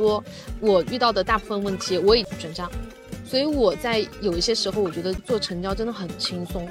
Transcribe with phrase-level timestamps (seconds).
[0.00, 0.24] 多
[0.60, 2.70] 我遇到的大部分问题，我已经转账，
[3.24, 6.66] 所以我在有一些时候，我觉得做成交真的很轻松。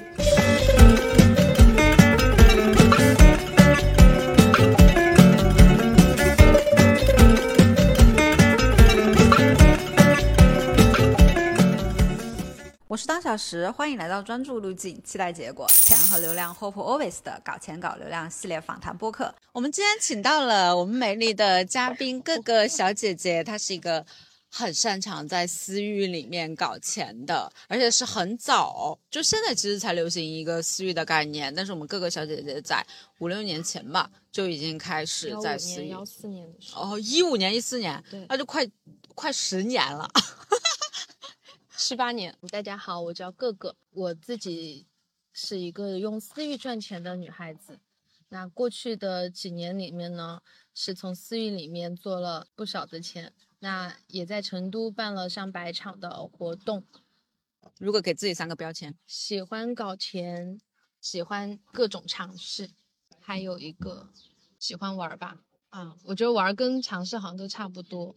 [12.90, 19.32] 我是当小时，欢迎来到专注路径，期待结果，钱和流量，Hope Always 的搞钱搞流量系列访谈播客。
[19.52, 24.04] 我们今天请到了我们美丽的嘉宾各个小姐姐，她是一个
[24.50, 32.84] 很擅长在私域里面搞钱的，而且是很早，就现在其实才流行一个私域的概念，但是我们各个小姐姐在
[33.20, 35.90] 五六年前吧就已经开始在私域。
[35.90, 38.68] 幺四年的时候，哦，一五年、一四年，对那就快
[39.14, 40.10] 快十年了。
[41.80, 42.38] 七八年。
[42.52, 44.86] 大家好，我叫个个，我自己
[45.32, 47.80] 是一个用私域赚钱的女孩子。
[48.28, 50.42] 那过去的几年里面呢，
[50.74, 53.32] 是从私域里面做了不少的钱。
[53.60, 56.84] 那也在成都办了上百场的活动。
[57.80, 60.60] 如果给自己三个标签，喜欢搞钱，
[61.00, 62.72] 喜欢各种尝试，
[63.22, 64.10] 还有一个
[64.60, 65.38] 喜欢玩儿吧。
[65.70, 68.14] 啊，我觉得玩儿跟尝试好像都差不多。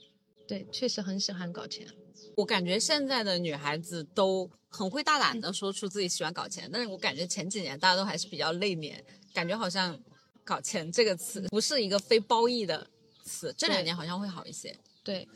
[0.52, 1.88] 对，确实很喜欢搞钱。
[2.36, 9.98] 我感觉现在的女孩子都很会大胆的说出自己喜欢搞钱，但是我感觉前几年大家都还是比较内敛，感觉好像
[10.44, 12.86] “搞钱”这个词不是一个非褒义的
[13.24, 14.78] 词，这两年好像会好一些。
[15.02, 15.26] 对，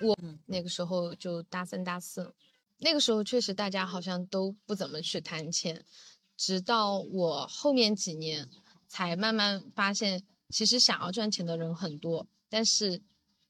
[0.00, 2.32] 我那个时候就大三大四，
[2.78, 5.84] 那个时候确实大家好像都不怎么去谈钱，
[6.34, 8.48] 直到我后面几年
[8.88, 13.02] 才慢慢发现，其实想要赚钱的人很多，但是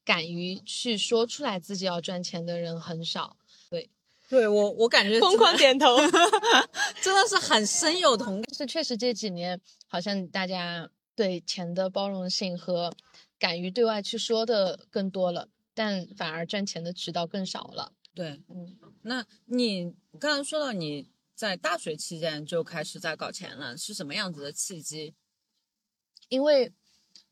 [0.03, 3.37] 敢于去说出来自己要赚钱的人很少。
[3.69, 3.89] 对，
[4.29, 5.97] 对我我感觉疯狂点头
[7.01, 8.53] 真的是很深有同感。
[8.53, 12.93] 是确实这几年好像大家对钱的包容性和
[13.37, 15.49] 敢于对外去说的更多了。
[15.75, 17.93] 但反而赚钱的渠道更少了。
[18.13, 25.15] 对，嗯，那你刚才说到你在大学期间就开始在搞钱了，是什么样子的契机？
[26.29, 26.71] 因为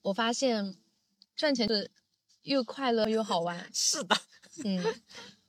[0.01, 0.75] 我发现
[1.35, 1.91] 赚钱是
[2.43, 3.69] 又快乐又好玩。
[3.73, 4.15] 是的，
[4.63, 4.83] 嗯，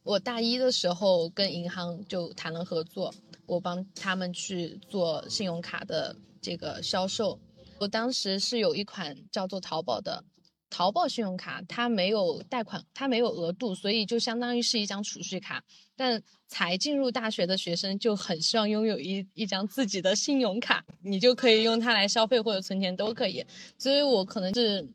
[0.02, 3.12] 我大一的时候跟银行就谈了合作，
[3.46, 7.38] 我帮他们去做信用卡的这个销售。
[7.78, 10.24] 我当时是有一款叫做淘宝的。
[10.70, 15.62] 淘宝信用卡它没有贷款，它没有额度，所以就相当于是一张储蓄卡。
[15.94, 23.44] 但才进入大学的学生就很希望拥有一一张自己的信用卡，你就可以用它来消费或者存钱都可以。
[23.76, 24.88] 所以我可能是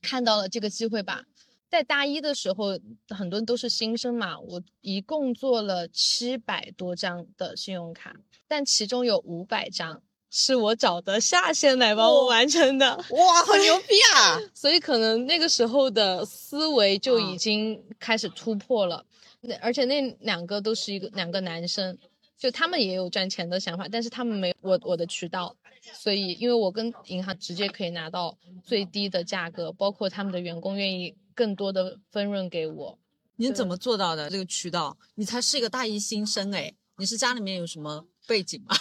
[0.00, 1.22] 看到了这个机会吧。
[1.70, 8.16] 在大一的时候，很多人都是新生嘛，我一共做了七百多张的信用卡，
[8.48, 10.02] 但其中有五百张。
[10.32, 14.38] 是我找的下线来帮我完成的，哇，好牛逼啊！
[14.54, 19.04] 所以可能那个时候的思维就已经开始突破了。
[19.40, 21.98] 那而且那两个都是一个两个男生，
[22.38, 25.56] 就他们也有赚钱的想法，但是他们没我我的渠道，
[25.94, 32.98] 所以因为我跟银行直接可以拿到最低的价格，包括他们的员工愿意更多的分润给我。
[33.36, 34.98] 你怎么做到的这个渠道？
[35.14, 38.06] 你才是一个大一新生哎，你是家里面有什么？
[38.26, 38.76] 背景吗，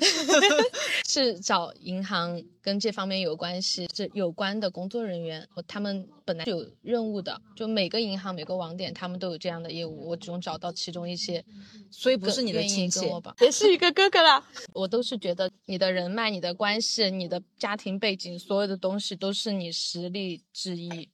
[1.04, 11.44] 是找银行跟这方面有关系、这有关的工作人员，他们本来有任务的，就每个银行、每个网点，他们都有这样的业务，我只能找到其中一些，
[11.90, 13.00] 所以不是你的亲戚，
[13.40, 14.42] 也是一个哥哥啦。
[14.72, 21.10] 我都是觉得你的人脉、你的关系、你的家庭背景，所有的东西都是你实力之一。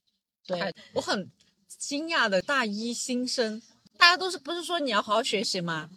[0.57, 1.29] 对我很
[1.67, 3.61] 惊讶的大一新生，
[3.97, 5.89] 大家都是不是说你要好好学习吗？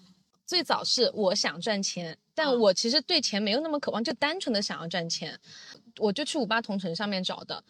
[0.45, 5.39] 最早是我想赚钱，但我其实对钱没有那么渴望，就单纯的想要赚钱，
[5.99, 7.65] 我就去五八同城上面找的。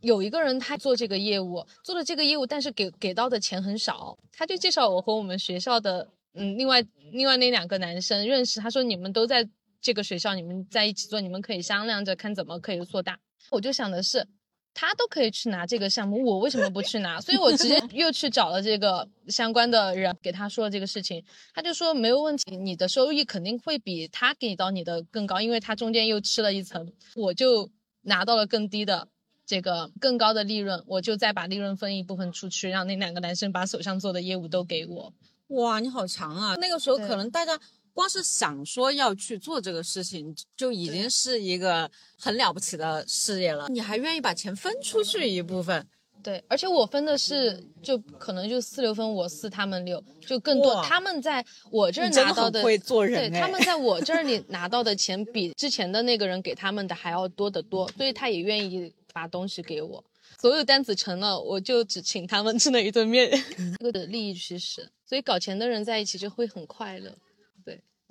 [0.00, 9.48] 有一个人他做这个业务，做了这个业务，但是给给到的钱很少，他就介绍我和我们学校的嗯另外另外那两个男生认识，他说你们都在
[9.80, 13.18] 这个学校，你们在一起做，你们可以商量着看怎么可以做大。
[13.50, 14.26] 我就想的是。
[14.72, 17.20] 他都可以去拿这个项目，我为什么不去拿？
[17.20, 21.22] 所以我直接 又去找了这个相关的人，给他说了这个事情。
[21.52, 27.70] 他就说没有问题，你的收益肯定会比他给到你的更高，因为他中间又吃了一层，我就
[28.02, 29.08] 拿到了更低的
[29.44, 35.12] 这个更高的利润，我就再把利润分一部分出去，让那两个男生把手上做的业务都给我。
[35.48, 36.54] 哇，你好强啊！
[36.60, 37.60] 那个时候可能大家。
[37.92, 43.68] 光是想说要去做这个事情，就已经是一个很了不起的事业了。
[43.68, 45.86] 你还愿意把钱分出去一部分？
[46.22, 50.82] 对，而且我分的是，就可能就四六分，我四他们六，就更多。
[50.82, 53.30] 他们在我这儿拿到的，会做人。
[53.30, 60.04] 对，他们在我这儿里 拿到的钱比之前的那个人给他们的还要多得多，所以他也愿意把东西给我。
[60.38, 63.30] 所有单子成了，我就只请他们吃了一顿面，
[63.80, 64.86] 这个的利益驱使。
[65.06, 67.10] 所以搞钱的人在一起就会很快乐。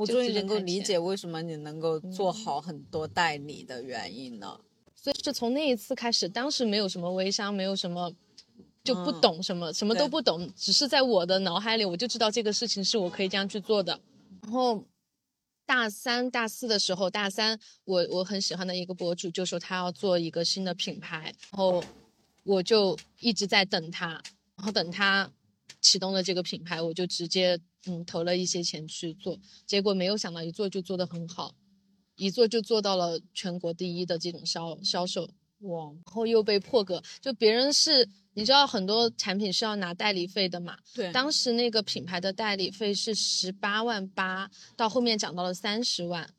[0.06, 4.62] 对，我终于能够理解为什么你能够做好很多代理的原因了。
[4.96, 8.12] 所以是从那一次开始，当时没有什么微商，没有什么，
[8.84, 14.00] 就不嗯懂什么，什么都不懂，只是在我的脑海里，我就知道这个事情是我可以这样去做的。
[14.42, 14.84] 然后
[15.66, 21.82] 大三、大四的时候，大三我我很喜欢的一个博主就说他要做一个新的品牌，然后
[22.44, 24.22] 我就一直在等他，
[24.58, 25.32] 然后等他
[25.82, 31.56] 启动了这个品牌，我就直接嗯投了一些钱去做，结果没有想到一做就做得很好。
[32.16, 35.24] 一做就做到了全国第一的这种销销售，
[35.60, 46.30] 哇，然后又被破格，就别人是你知道很多产品是要拿代理费的嘛，对当时那个品牌的代理费是十八万八，到后面涨到了三十万，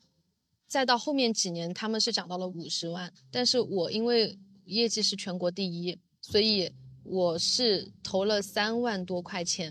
[0.67, 6.71] 再到后面几年他们是涨到了五十万，但是我因为业绩是全国第一，所以
[7.03, 9.69] 我是投了三万多块钱，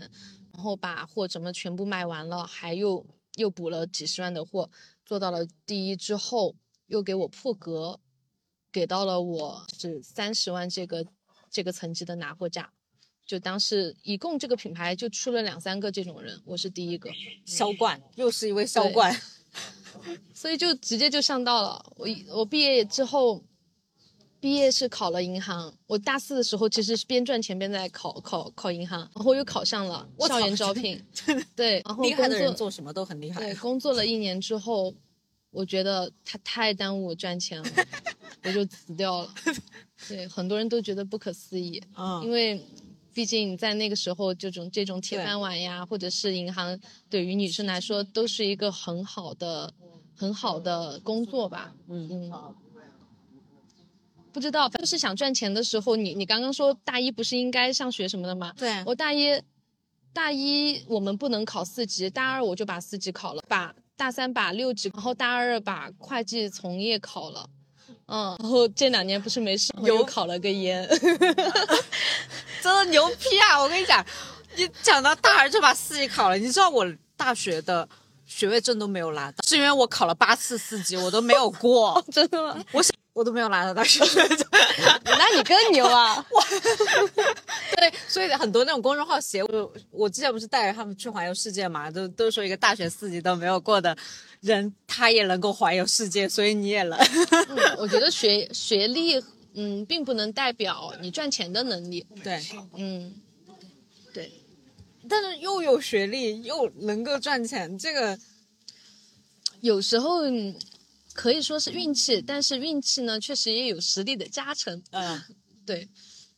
[0.53, 3.05] 然后把货怎么全部卖完了，还又
[3.35, 4.69] 又补了几十万的货，
[5.05, 6.55] 做到了第一之后，
[6.87, 7.99] 又给我破格，
[8.71, 11.05] 给到了我是三十万这个
[11.49, 12.71] 这个层级的拿货价。
[13.25, 17.09] 就当时一共这个品牌就出了两三个这种人，我是第一个，
[17.45, 19.15] 销冠又是一位销冠，
[20.33, 21.93] 所以就直接就上到了。
[21.95, 23.41] 我一我毕业之后，
[24.41, 25.71] 毕业是考了银行。
[25.85, 31.01] 我大四的时候其实是边赚钱边在考考考银行，然后又考上了校园招聘。
[31.55, 33.53] 对，然后厉害的工作人做什么都很厉害对。
[33.61, 34.91] 工作了一年之后，
[35.51, 37.69] 我觉得他太耽误我赚钱了，
[38.43, 39.33] 我就辞掉了。
[40.09, 41.79] 对，很多人都觉得不可思议。
[41.95, 42.59] 嗯，因为
[43.13, 46.79] 毕竟在那个时候，这种这种铁饭碗呀，或者是银行，
[47.11, 49.71] 对于女生来说都是一个很好的、
[50.15, 51.75] 很好的工作吧。
[51.87, 52.55] 嗯嗯，
[54.33, 58.53] 不知道，就是想赚钱的时候，你你刚刚说大一不是应该上学什么的吗？
[58.57, 59.41] 对，我大一，
[60.13, 67.47] 大一我们不能考四级，大二我就把四级考了，把大三把六级，然后大二把会计从业考了。
[68.07, 70.87] 嗯，然后这两年不是没事，又考了个研。
[72.61, 73.61] 真的牛批啊！
[73.61, 74.05] 我跟你讲，
[74.55, 76.85] 你讲到大二就把四级考了，你知道我
[77.15, 77.87] 大学的
[78.25, 82.63] 学位证都没有拿到，是因为我考了八次四级，我都没有过， 真的吗？
[82.71, 83.99] 我是我都没有拿到大学。
[85.03, 86.25] 那你更牛啊！
[87.75, 93.95] 对，所以很多那种公众号写我，我之前不是带着他们去环游世界嘛，都都说一个大学四级都没有过的
[94.39, 96.97] 人，他也能够环游世界，所以你也能。
[97.49, 99.21] 嗯我觉得学学历，
[99.53, 102.05] 嗯，并不能代表你赚钱的能力。
[102.23, 102.41] 对，
[102.75, 103.13] 嗯，
[104.13, 104.31] 对，
[105.09, 108.17] 但是又有学历又能够赚钱，这个
[109.61, 110.55] 有时候嗯
[111.13, 114.81] 可以说是运气，但是运气呢，确实也有实力的加成。
[114.91, 115.21] 嗯，
[115.65, 115.89] 对，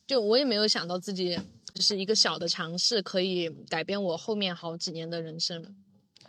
[0.06, 1.38] 就我也没有想到自己
[1.74, 5.74] 只是一个小的尝试，可以改变我后面好几年的人生，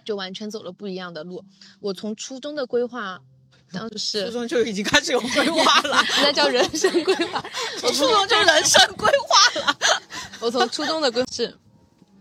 [0.04, 1.44] 就完全走了不一样的路。
[1.80, 3.20] 我从初中的规划，
[3.72, 7.44] 当时是初中就已经开始有规划了， 那叫人生规划。
[7.82, 9.78] 我初中就人生规划了。
[10.40, 11.58] 我从初中的规划是，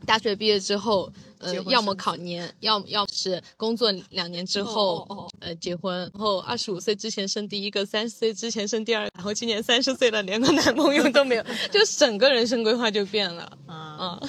[0.07, 1.13] 大学毕业之后，
[1.45, 13.43] 呃要么考研，要要么是工作两年之后，哦哦哦呃，结婚，然后二十五岁之前生第一个，三十岁之前生第二个，然后今年三十岁了，连个男朋友都没有， 就整个人生规划就变了。
[13.67, 14.29] 啊，嗯，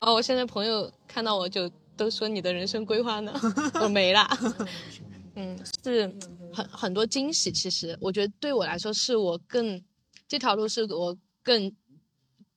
[0.00, 3.32] 然后我现在朋友看到我就都说你的人生规划呢，
[3.80, 4.28] 我没啦。
[5.38, 6.10] 嗯，是
[6.52, 7.52] 很很多惊喜。
[7.52, 9.82] 其实我觉得对我来说，是我更
[10.26, 11.70] 这条路是我更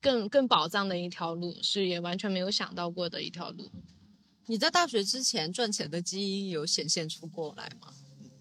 [0.02, 3.70] 更更宝藏的一条路，是也完全没有想到过的一条路。
[4.46, 7.94] 你在大学之前赚钱的基因有显现出过来吗？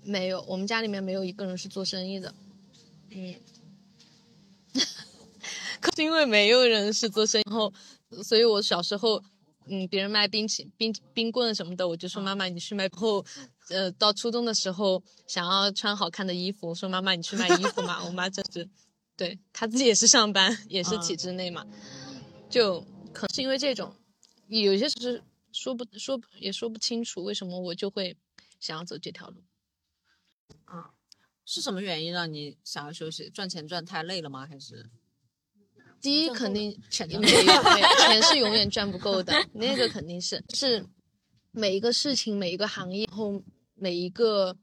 [0.02, 2.34] 没有，我们家里面没有一个人是做生意的。
[3.10, 3.34] 嗯，
[5.80, 7.72] 可是因为没有人是做生意，然后，
[8.22, 9.22] 所以我小时候，
[9.66, 12.84] 嗯，别人卖冰淇冰冰棍什么的，我就说妈妈你去卖。
[12.84, 13.22] 然后，
[13.68, 18.02] 呃，到初中的时候想要穿好看的衣服，我说妈妈你去卖衣服嘛。
[18.04, 18.66] 我妈真是，
[19.18, 21.66] 对他自己也是上班，也是体制内嘛，
[22.48, 22.80] 就
[23.12, 23.94] 可能是因为这种，
[24.46, 25.22] 有些是
[25.52, 28.16] 说不说也说不清楚为什么我就会
[28.60, 29.42] 想要走这条路。
[30.64, 30.94] 啊
[31.44, 33.28] 是什么原因让你想要休息？
[33.30, 34.46] 赚钱赚太累了吗？
[34.46, 34.88] 还是
[36.00, 40.86] 第一肯定钱没有，没有 钱是永远赚不够的，那个肯定是是
[41.50, 43.42] 每一个事情、每一个行业，然后
[43.74, 44.56] 每一个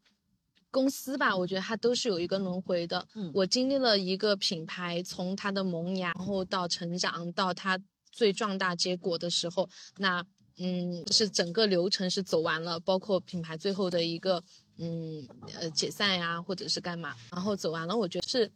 [0.76, 3.08] 公司吧，我觉得它都是有一个轮回的。
[3.16, 7.80] 嗯我经历了一个品牌从它的萌芽，然后到成长，到它
[8.12, 10.22] 最壮大结果的时候，那
[10.58, 14.44] 嗯，是整个流程是走完了，包括品牌最后的一个
[14.78, 15.26] 嗯
[15.58, 18.52] 呃解散呀，或者是干嘛，然后走完了，我觉得是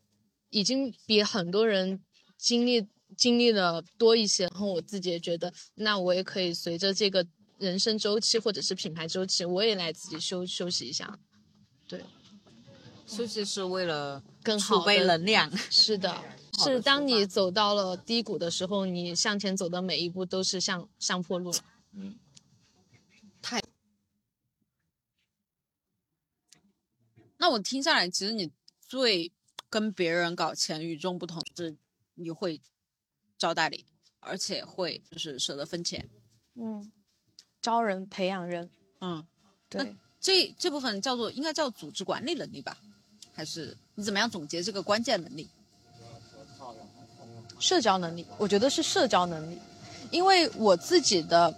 [0.50, 2.02] 已经比很多人
[2.38, 2.86] 经历
[3.16, 7.26] 经历的多一些，然后我自己也觉得，那我也可以随着这个
[7.58, 11.18] 人生周期或者是品牌周期，我也来自己休休息一下。
[11.90, 12.06] 对，
[13.08, 15.50] 休息是为了更好储备能量。
[15.72, 21.58] 是的，的是当你走到了低谷的时候，你向前走的每一步都是向上坡路了。
[27.42, 29.32] 那我听下来，其实你最
[29.70, 31.76] 跟别人搞钱与众不同是，
[32.16, 32.62] 你会
[33.38, 33.86] 招代理，
[34.20, 36.08] 而且会就是舍得分钱。
[36.56, 36.92] 嗯，
[37.62, 38.70] 招人培养人，
[39.00, 39.26] 嗯，
[39.70, 42.78] 对，这这部分叫做应该叫组织管理能力吧？
[43.34, 45.48] 还是你怎么样总结这个关键能力？
[47.58, 49.58] 社交能力，我觉得是社交能力，
[50.12, 51.54] 因为我自己的，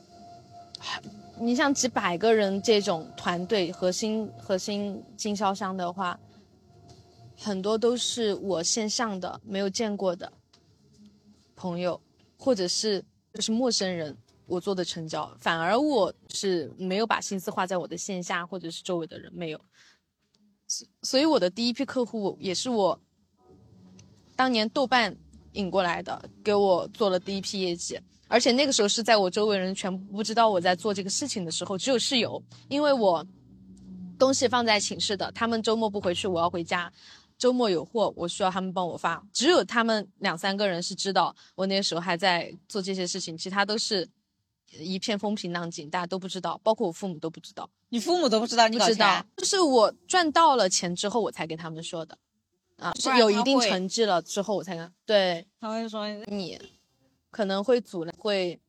[1.39, 6.20] 你像几百个人这种团队核心核心经销商的话，
[7.38, 10.32] 很多都是我线上的没有见过的
[11.56, 12.00] 朋友，
[12.38, 13.03] 或者是
[13.34, 14.15] 就是陌生人。
[14.51, 19.62] 我做的成交，反而我是没有把心思花在我的线下或者是周围的人没有，
[20.67, 23.00] 所所以我的第一批客户也是我
[24.36, 25.15] 当年豆瓣
[25.53, 27.98] 引过来的，给我做了第一批业绩。
[28.27, 33.25] 而且那个时候是在我周围人全部不知道我在做这个事情的时候，只有室友，因为我
[34.20, 36.91] 东西放在寝室的，他们周末不回去，我要回家。
[37.38, 44.08] 周末有货，我需要他们帮我发，只有他们两三个人是知道我那时候还在做这些事情，其他都是
[44.79, 47.69] 一片风平浪静，大家都不知道，包括我父母都不知道。
[47.89, 52.17] 你父母都不知道你搞不知道，，就是我赚到了钱之后，我才跟他们说的，
[52.77, 56.59] 啊，不是有一定成绩了之后，我才跟对他会说你
[57.29, 58.59] 可能会阻拦，会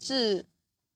[0.00, 0.46] 是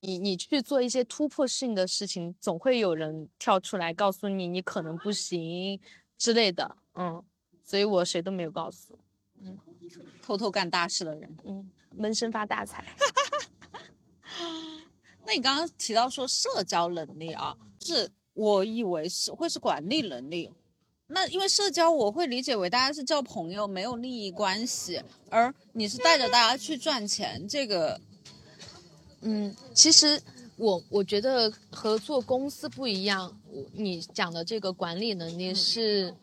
[0.01, 5.81] 你你去做一些突破性的事情，总会有人跳出来告诉你你可能不行
[6.17, 7.23] 之类的，嗯，
[7.65, 8.99] 所以我谁都没有告诉，
[9.43, 9.59] 嗯
[10.23, 11.37] 偷偷干大事的人。
[11.45, 12.85] 嗯，闷声发大财，
[15.27, 20.51] 那你刚刚提到说社交能力啊，是我以为是会是管理能力。
[21.13, 28.01] 那因为社交，我会理解为大家是交朋友，没有利益关系，而你是带着大家去赚钱，这个
[29.23, 30.23] 嗯，其实
[30.57, 33.37] 我我觉得和做公司不一样，
[33.73, 36.15] 你讲的这个管理能力是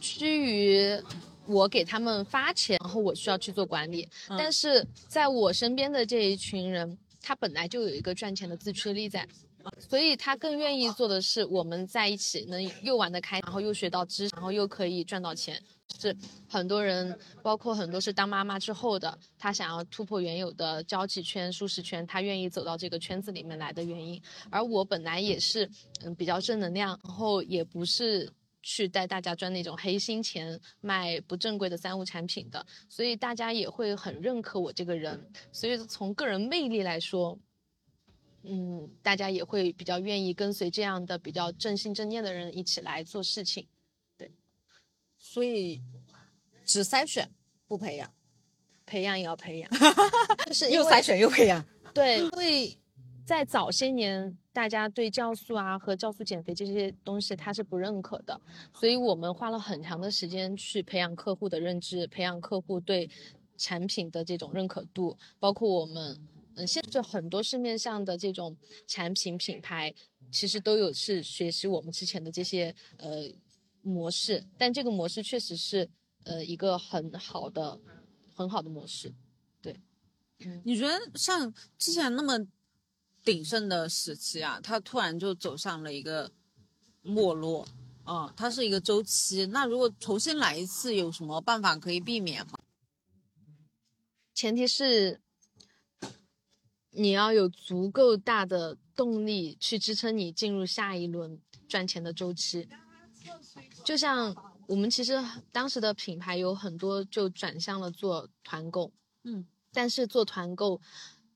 [0.00, 1.02] 趋于
[1.46, 4.08] 我给他们发钱，然后我需要去做管理。
[4.28, 9.26] 嗯但是在我身边的这一群人，他本来就有一个赚钱的自驱力在。
[9.80, 15.60] 所以他更愿意做的是我们在一起能又玩得开，然后又学到知识，然后又可以赚到钱。
[15.98, 16.16] 是
[16.48, 24.22] 很多人，包括很多是当妈妈之后的，他想要突破原有的交际圈、舒适圈，他愿意走到这个圈子里面来的原因。
[24.50, 25.68] 而我本来也是，
[26.04, 28.30] 嗯，比较正能量，然后也不是
[28.68, 35.30] 去带大家赚那种黑心钱、卖不正规的三无产品的，所以大家也会很认可我这个人。
[35.52, 37.38] 所以从个人魅力来说，
[38.42, 43.68] 嗯，大家也会比较愿意跟随这样的比较正心正念的人一起来做事情。
[44.18, 44.32] 对
[45.16, 45.80] 所以
[46.64, 47.30] 只筛选
[47.68, 48.12] 不培养，
[48.84, 49.70] 培养也要培养，
[50.46, 51.64] 就 是又筛选又培养。
[51.94, 52.76] 对，因为
[53.24, 58.40] 在早些年，大家对酵素啊和酵素减肥这些东西它是不认可的，
[58.72, 63.10] 所以我们花了很长的时间去培养客户的认知，培养客户对
[63.58, 66.18] 产品的这种认可度，包括我们，
[66.54, 69.94] 嗯，现在很多市面上的这种产品品牌，
[70.32, 73.30] 其实都有是学习我们之前的这些呃
[73.82, 75.86] 模式，但这个模式确实是
[76.24, 77.78] 呃一个很好的
[78.34, 79.12] 很好的模式。
[79.60, 79.78] 对。
[80.64, 82.38] 你觉得像之前那么
[83.26, 86.30] 鼎盛的时期啊，它突然就走上了一个
[87.02, 87.66] 没落，
[88.06, 89.46] 嗯，它是一个周期。
[89.46, 92.60] 那如果重新来一次，有什么办法可以避免吗？
[94.32, 95.20] 前提是
[96.90, 102.68] 你要有足够大的动力去支撑你进入下一轮赚钱的周期。
[103.84, 108.92] 就像我们其实当时的品牌有很多就转向了做团购，
[109.24, 110.80] 嗯，但是做团购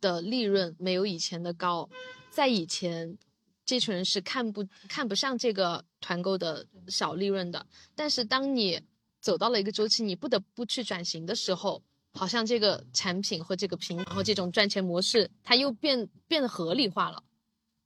[0.01, 1.89] 的利润没有以前的高，
[2.31, 3.19] 在以前。
[3.63, 7.65] 这群人是看不看不上这个团购的小利润的，
[7.95, 8.81] 但是当你
[9.21, 11.81] 走到了一个周期，你不得不去转型的时候，
[12.13, 17.23] 好像这个产品和这个平，然后这种赚钱模式，它又变变得合理化了。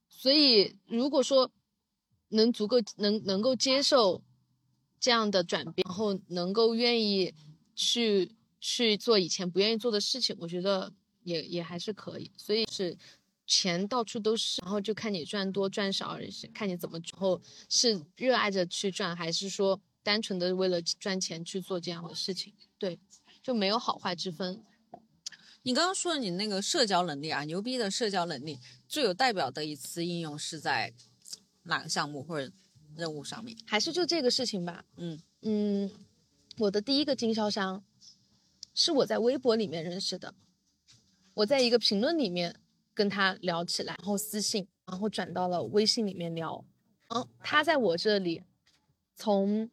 [0.09, 1.51] 所以，如果说
[2.29, 4.23] 能足够能能够接受
[4.99, 7.31] 这样的转变，然后能够愿意
[7.75, 10.91] 去去做以前不愿意做的事情，我觉得
[11.25, 12.31] 也也还是可以。
[12.37, 12.97] 所以是
[13.45, 16.17] 钱到处都是，然后就看你赚多赚少，
[16.53, 22.53] 看你怎么，然后是热爱着去赚，还是说单纯的为了赚钱去做这样的事情？
[22.79, 22.97] 对。
[23.43, 24.63] 就没有好坏之分。
[25.61, 30.91] 你刚刚说的你那个社交能力啊，牛逼的社交能力，最有代表的一次应用是在
[31.61, 32.51] 哪个项目或者
[32.95, 33.55] 任务上面？
[33.67, 34.83] 还是就这个事情吧。
[34.97, 35.91] 嗯嗯，
[36.57, 37.83] 我的第一个经销商
[38.73, 40.33] 是我在微博里面认识的，
[41.35, 42.59] 我在一个评论里面
[42.93, 46.65] 跟他聊起来，然后私信，然后转到了微信里面聊。
[47.09, 48.41] 嗯，他在我这里
[49.15, 49.69] 从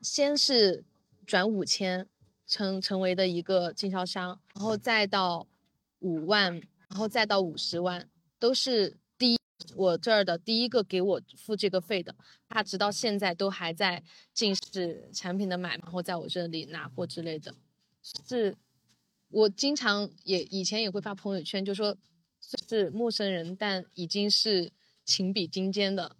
[0.00, 0.84] 先是
[1.26, 2.08] 转五千。
[2.50, 5.46] 成成为的一个经销商，然后再到
[6.00, 6.52] 五万，
[6.88, 8.10] 然后再到五十万，
[8.40, 9.38] 都是第一
[9.76, 12.12] 我这儿的第一个给我付这个费的，
[12.48, 14.02] 他直到现在都还在
[14.34, 17.54] 进是产品的买，然后在我这里拿货之类的。
[18.02, 18.56] 是，
[19.30, 21.96] 我经常也以前也会发朋友圈，就说
[22.68, 24.72] 是陌生人，但已经是
[25.04, 26.16] 情比金坚的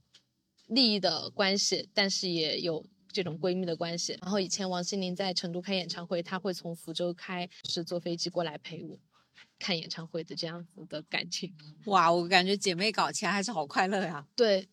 [0.66, 2.86] 利益的关系，但是也有。
[3.12, 8.96] 这种闺蜜的关系，然后以前王心凌在成都开演唱会，她会从福州开是坐飞机过来陪我
[9.58, 11.52] 看演唱会的这样子的感情。
[11.86, 14.24] 哇，我感觉姐妹搞钱还是好快乐呀。
[14.36, 14.68] 对，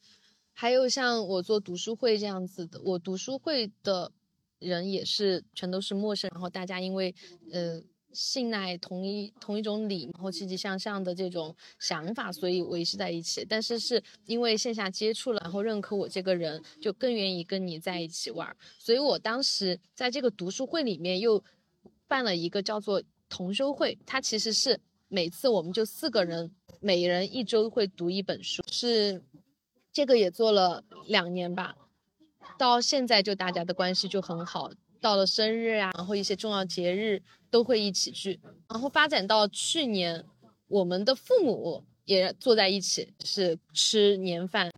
[0.54, 4.12] 还有像我做读书会这样子的，我读书会的
[4.60, 7.16] 人也是全都是陌生，然后大家因为
[7.52, 7.82] 呃。
[8.14, 13.46] 信赖同一同一种理，然后积极向上的这种想法，所以维系在一起。
[13.48, 18.56] 但是是因为线下接触了，然后认可我这个人，就更愿意跟你在一起玩。
[18.80, 21.44] 所以我当时在这个读书会里面又
[22.08, 29.22] 办了一个叫做同修会，它其实是每次我们就四个人，每人一周会读一本书，是
[29.92, 31.76] 这个也做了两年吧，
[32.58, 34.72] 到现在就大家的关系就很好。
[35.02, 38.40] 到了生日啊，然后一些重要节日都会一起聚，
[38.70, 40.26] 然后发展到去年，
[40.68, 44.72] 我们的父母也坐在一起是吃年饭，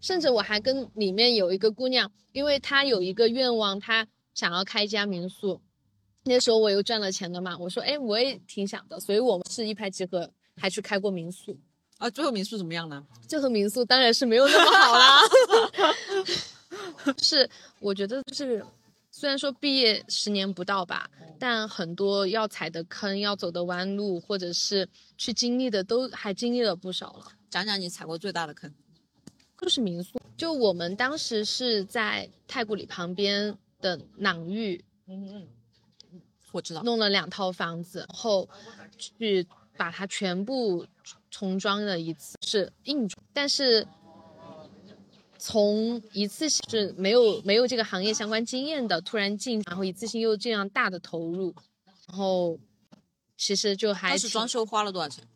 [0.00, 5.60] 甚至我还跟里面有一个姑娘，因为她有一个愿望，她想要开一家民宿，
[6.24, 11.58] 那时候我又赚了钱的嘛，我说哎我也挺想的，所以我们是一拍即合，还去开过民宿
[11.98, 13.04] 啊，最后民宿怎么样呢？
[13.26, 15.20] 最后民宿当然是没有那么好啦，
[17.20, 17.48] 是
[17.80, 18.64] 我觉得是。
[19.20, 27.26] 虽然说毕业十年不到吧，但很多要踩的坑、要走的弯路，或者是去经历的，都还经历了不少了。
[27.50, 28.72] 讲讲你踩过最大的坑，
[29.60, 30.18] 就是民宿。
[30.38, 38.48] 就我们当时是在太古里旁边的朗寓，嗯嗯，我知道，弄了两套房子，然后
[38.96, 40.86] 去把它全部
[41.30, 43.86] 重装了一次，是硬装，但是。
[45.42, 51.54] 从一次性是没有没有这个行业相关经验的突然进，然后一次性又这样大的投入，
[52.06, 52.60] 然后
[53.38, 55.26] 其实就还是装修花了多少钱？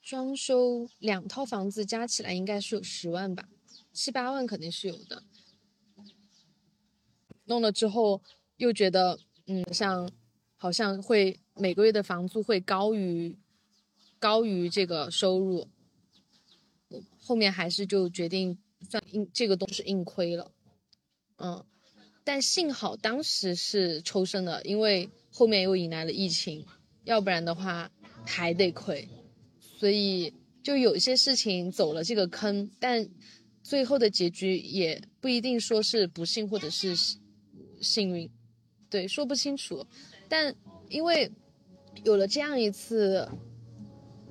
[0.00, 3.48] 装修两套房子加起来应该是有十万吧，
[3.92, 5.24] 七八万肯定是有的。
[7.46, 8.22] 弄了之后
[8.58, 10.08] 又觉得，嗯，像
[10.56, 13.36] 好像会每个月的房租会高于
[14.20, 15.68] 高于这个收入。
[17.18, 18.56] 后面还是就决定
[18.88, 20.52] 算硬这个东西硬亏了，
[21.38, 21.64] 嗯，
[22.22, 26.64] 但幸好当时是抽身的，因为后面又迎来了疫情，
[27.04, 27.90] 要不然的话
[28.24, 29.08] 还得亏，
[29.60, 30.32] 所以
[30.62, 33.08] 就有些事情走了这个坑，但
[33.62, 36.94] 最后的结局也不一定说是不幸或者是
[37.80, 38.30] 幸运，
[38.88, 39.86] 对，说不清楚，
[40.28, 40.54] 但
[40.88, 41.30] 因为
[42.04, 43.28] 有了这样一次，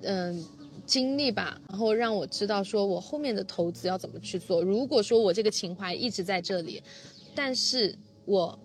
[0.01, 0.45] 嗯。
[0.85, 4.61] 经历吧，然后让我知道说我后面的投资要怎么去做。
[4.61, 6.81] 如果说我这个情怀一直在这里，
[7.33, 8.57] 但是我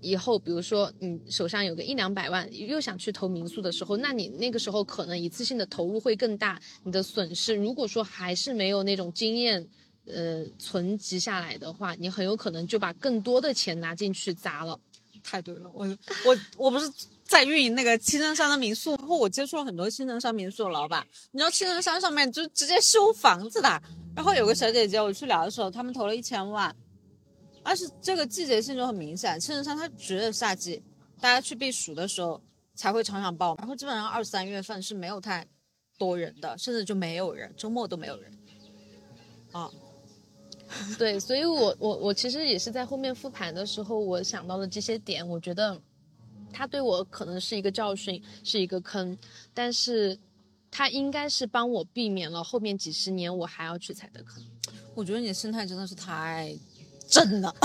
[0.00, 9.66] 以后比如说你手上有个一两百万，又想去投民宿的时候，那你那个时候可能一次性的投入会更大，你的损失如果说还是没有那种经验，
[10.06, 14.78] 呃，存积下来的话，你很有可能就把更多的钱拿进去砸了。
[15.28, 15.86] 太对了，我
[16.24, 16.90] 我我不是。
[17.28, 21.06] 在运营那个青城山的民宿，然后我接触了很多青城山民宿的老板。
[21.30, 23.68] 你知道青城山上面就直接修房子的，
[24.16, 26.74] 然后有个小姐姐，我去聊的时候，他们投了一千万，
[27.62, 30.82] 而且这个季节性就很明显，青城山它只有夏季，
[31.20, 32.42] 大家去避暑的时候
[32.74, 35.46] 才会常常爆，然后基本上二三月份是没有太
[35.98, 38.32] 多人的，甚至就没有人，周末都没有人。
[39.52, 39.70] 啊，
[40.96, 45.80] 对，所以我我我其实也是在后面复盘的时候，我想到了这些点，我觉得。
[46.50, 49.16] 他对我可能是一个教训，是一个坑，
[49.52, 50.18] 但是
[50.70, 54.42] 他应该是帮我避免了后面几十年我还要去踩的坑。
[54.94, 56.58] 我觉得你的心态真的是太
[57.06, 57.54] 正了，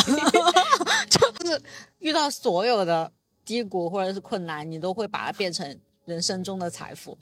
[1.10, 1.62] 就是
[2.00, 3.10] 遇到所有的
[3.46, 7.18] 低谷或者是困难，你都会把它变成人生中的财富。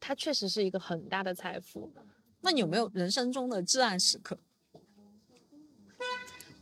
[0.00, 1.92] 它确实是一个很大的财富。
[2.40, 4.38] 那你有没有人生中的至暗时刻？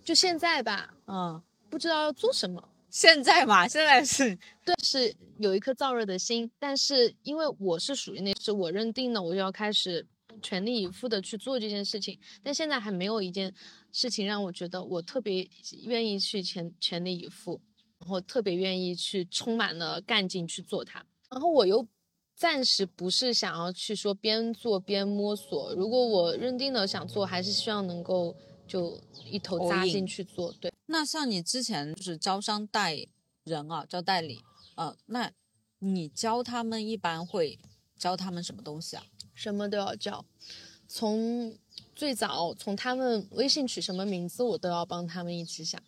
[0.05, 1.43] 就现在吧，嗯。
[1.71, 2.63] 不知道要做什么。
[2.91, 10.07] 现在嘛， 现在是对，是有一颗燥热的心，但是因为我是属于那是我认定了，我就要开始
[10.43, 12.19] 全力以赴的去做这件事情。
[12.43, 13.55] 但现在还没有一件
[13.91, 15.49] 事情让我觉得我特别
[15.85, 17.59] 愿意去全全力以赴，
[18.01, 21.03] 然后特别愿意去充满了干劲去做它。
[21.31, 21.89] 然后我又
[22.37, 28.37] 暂时不是想要去说边做边摸索，如果我认定了想做，还是希望能够
[28.73, 28.99] 就
[29.31, 30.51] 一头扎进去做。
[30.53, 30.73] 对。
[30.87, 33.07] 那像你之前就是招商带
[33.45, 34.43] 人啊，招代理，
[34.77, 35.31] 呃，那
[35.81, 37.59] 你教他们一般会
[37.99, 39.05] 教他们什么东西啊？
[39.35, 40.25] 什么都要教，
[40.89, 41.55] 从
[41.95, 45.79] 最早从他们微信取什么名字，我都要帮他们一起想。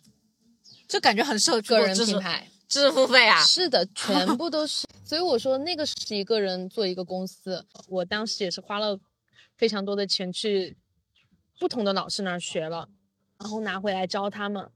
[0.87, 3.43] 就感觉很适合个人品牌知识付费啊。
[3.43, 4.85] 是的， 全部都是。
[5.03, 8.99] 所以我说那个是一个人做一个公司，我当时也是花了
[9.57, 10.77] 非常多的钱去
[11.59, 12.87] 不同的老师那儿学了，
[13.39, 14.69] 然后拿回来教他们，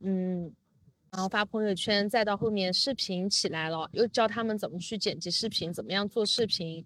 [0.00, 0.52] 嗯。
[1.10, 6.84] 然后发朋友圈，再到后面视频起来了，又教他们怎么去剪辑视频，怎么样做视频，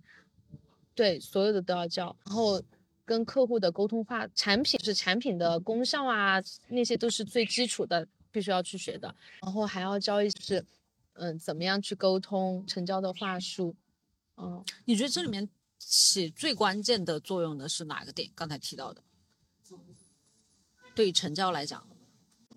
[0.94, 2.16] 对，所有的都要教。
[2.24, 2.62] 然后
[3.04, 9.12] 跟客户的沟通话，产品是产品的功效啊，那些都是最基础的，必须要去学的。
[9.40, 10.64] 然后还要教一是，
[11.14, 13.74] 嗯，怎么样去沟通成交的话术，
[14.36, 15.46] 嗯，你觉得这里面
[15.80, 18.30] 起最关键的作用的是哪个点？
[18.36, 19.02] 刚才提到的，
[20.94, 21.86] 对成交来讲，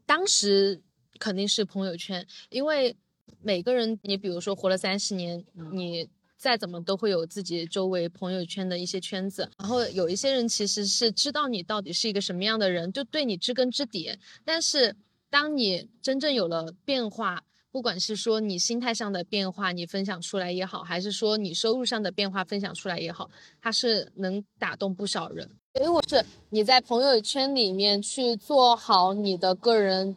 [0.06, 0.82] 当时
[1.19, 2.95] 肯定是朋友圈，因为
[3.41, 14.17] 每个人，你比如说活了三十年，你再怎么都会有自己周围朋友圈的一些圈子，然后有一些人其实是知道你到底是一个什么样的人，就对你知根知底。
[14.43, 14.95] 但是
[15.30, 25.50] 当你真正有了变化，不管是说你心态上的变化，你分享出来也好，还是说你收入上的变化分享出来也好，它是能打动不少人。
[25.78, 30.16] 所以我是你在朋友圈里面去做好你的个人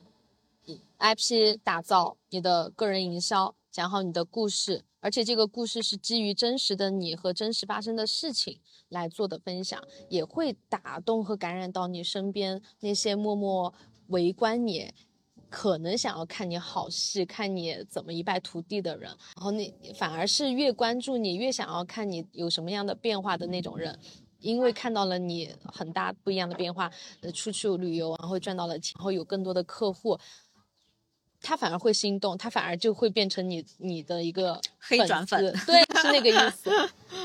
[1.01, 13.75] IP 打造，你的个人营销，讲好你的故事，而且这个故事是基于真实的你和真实发生的事情来做的分享，也会打动和感染到你身边那些默默
[14.07, 14.93] 围观你。
[15.51, 23.99] 可能想要看你好戏，看你怎么一败涂地的人，然后那反而是越关注你，越想要看你有什么样的变化的那种人，
[24.41, 30.19] 因为看到了你很大不一样的变化，呃，出去旅游，然后赚到了钱，然后有更多的客户，
[31.41, 36.71] 他反而会心动，他反而就会变成你你的一个黑转粉 对，是那个意思，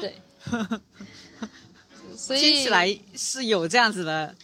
[0.02, 0.15] 对，
[2.17, 4.36] 所以听起来是有这样子的。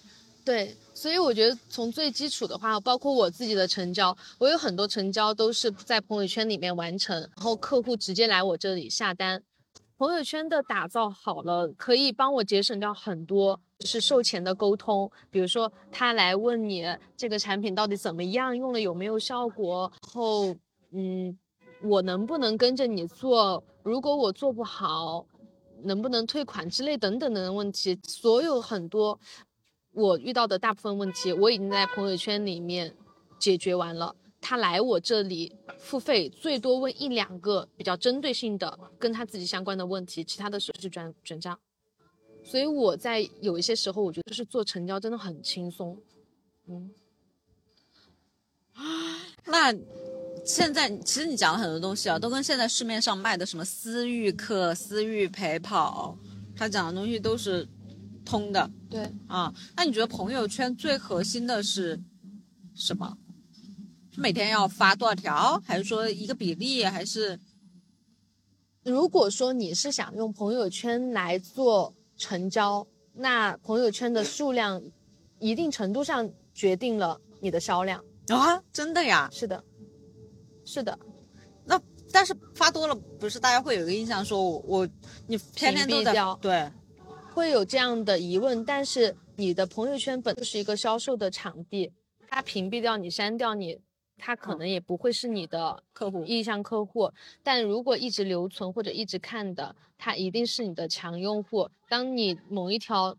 [0.46, 9.44] 对，所以我觉得从最基础的话，包括我自己的成交，我有很多成交都是在朋友圈里面完成，然后客户直接来我这里下单。
[10.00, 16.86] 朋友圈的打造好了，可以帮我节省掉很多是售前的沟通，比如说他来问你
[17.18, 20.56] 这个产品到底怎么样，用了有没有效果，后
[20.92, 21.38] 嗯，
[21.84, 23.62] 我能不能跟着你做？
[23.84, 25.26] 如果我做不好，
[25.84, 29.20] 能不能退款之类等等的问题，所有很多
[29.92, 32.96] 我遇到的大部分问题，我已经在朋友圈里面
[33.38, 34.16] 解决完了。
[34.42, 41.60] 他来我这里付费，最多问一两个比较针对性的跟他自己相关的问题，其他的时候就转转账。
[42.44, 46.02] 所以我在有一些时候，我觉得是做成交真的很轻松。
[46.68, 46.90] 嗯，
[49.46, 49.76] 那
[50.46, 56.18] 现在其实你讲了很多东西啊，都跟现在市面上卖的什么私域课、私域陪跑，
[56.56, 57.68] 他讲的东西都是
[58.24, 59.12] 通的对。
[59.28, 59.54] 啊。
[59.76, 62.00] 那你觉得朋友圈最核心的是
[62.74, 63.18] 什么？
[64.20, 67.40] 是每天要发多少条，还是说一个比例，还是
[68.84, 74.82] 如果说你是想用朋友圈来做成交，那朋友圈的数量
[75.40, 78.04] 一定程度上决定了你的销量。
[78.28, 78.62] 啊？
[78.74, 79.30] 真的呀？
[79.32, 79.64] 是的，
[80.66, 81.00] 是的，
[81.64, 84.90] 那但是发多了，不是大家会有一个印象说我我
[85.28, 86.70] 你天天都在对
[87.34, 91.90] 会有这样的疑问，但是你的朋友圈本就是一个销售的场地，
[92.28, 93.80] 它屏蔽掉你、删掉你，
[94.20, 97.12] 它可能也不会是你的客户意向客户。
[97.42, 101.70] 但如果一直留存或者一直看的，他一定是你的强用户。
[101.88, 103.16] 当你某一条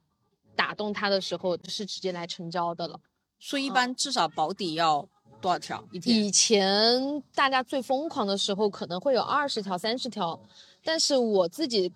[0.54, 3.00] 打动他的时候，是直接来成交的了。
[3.38, 5.08] 所以一般至少保底要
[5.40, 6.16] 多少条一天？
[6.16, 10.38] 以前大家最疯狂的时候，可能会有二十条、三十条，
[10.84, 11.92] 但是我自己，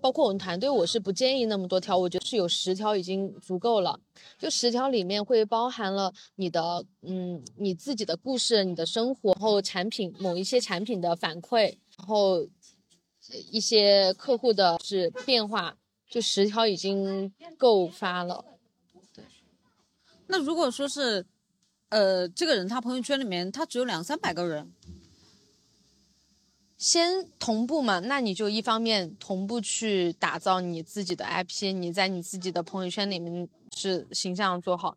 [0.00, 3.98] 包括我们团队，我是不建议那么多条，我觉得是有十条已经足够了。
[4.38, 12.46] 就十条里面会包含了你的，嗯，你自己的故事、你的生活，然后产品某一些产品的反馈，然后
[13.50, 15.76] 一些客户的是变化，
[16.08, 18.44] 就十条已经够发了。
[19.14, 19.24] 对
[20.26, 21.26] 那如果说是
[21.88, 24.72] 呃，这个人他朋友圈里面他只有两三百个人，
[26.80, 34.96] 先同步嘛，那你就一方面同步去打造你自己的 IP，你在你自己的朋友圈里面是形象做好，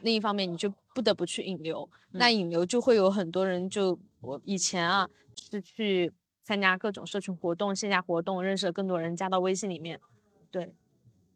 [0.00, 5.08] 另一方面你就不得不去引流，那引流就会有很多人就我以前啊
[5.52, 6.12] 是去
[6.42, 10.00] 参加各种社群活动、线下活动，认识了更多人，加到微信里面，
[10.50, 10.74] 对，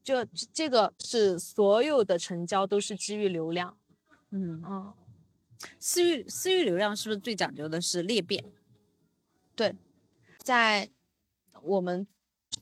[0.02, 3.76] 就这个是所有的成交都是基于流量，
[4.33, 4.94] 嗯，啊，
[5.78, 8.44] 私域私域流量是不是最讲究的是裂变？
[9.57, 9.72] 对，
[10.44, 10.88] 在
[11.62, 12.07] 我们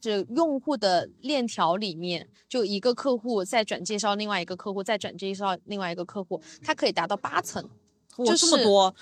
[0.00, 7.62] 这用户的链条里面，就一个客户再转介绍另外一个客户，再转介绍另外一个客户，它可以达到八层，
[8.16, 8.94] 哇就是这么多，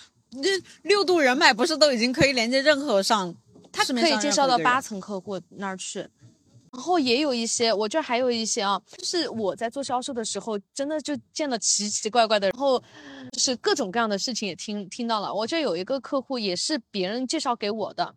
[0.43, 0.49] 这
[0.83, 3.35] 六度人脉不是都已经可以连接任何上，
[3.71, 6.09] 它可以介绍到八层客户那儿去。
[6.73, 12.79] 然后也有一些，我这儿还有一些啊，就是我在做销售的时候，真的就见了奇奇怪怪的，然后
[13.33, 15.35] 就是各种各样的事情也听听到了。
[15.35, 18.15] 我这有一个客户也是别人介绍给我的，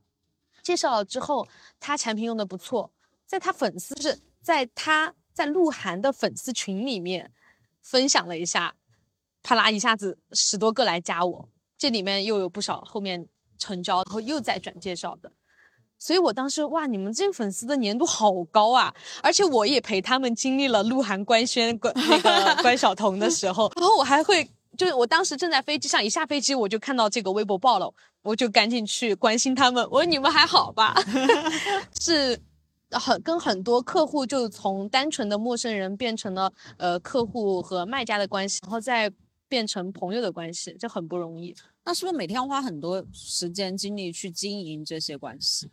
[0.64, 1.48] 介绍了之后，
[1.80, 2.90] 他产品用的不错，
[3.28, 7.32] 在他粉丝是在他在鹿晗的粉丝群里面
[7.82, 8.74] 分享了一下，
[9.44, 15.32] 啪啦一下子十多个来加我，这里面又有不少后面成交，然后又再转介绍的。
[16.00, 18.94] 所以我当时哇，你们这粉丝的粘度好高啊！
[19.22, 30.96] 而且我也陪他们经历了鹿晗官宣关那个关晓彤的时候，然后我还会，就是我当时正在飞机上，一下飞机我就看到这个微博爆了，我就赶紧去关心他们，我说你们还好吧？
[32.02, 32.40] 是
[32.92, 39.12] 很跟很多客户就从单纯的陌生人变成了呃客户和卖家的关系，然后再
[39.48, 41.56] 变成朋友的关系，这很不容易。
[41.84, 45.70] 那是不是每天要花很多时间精力去经营这些关系？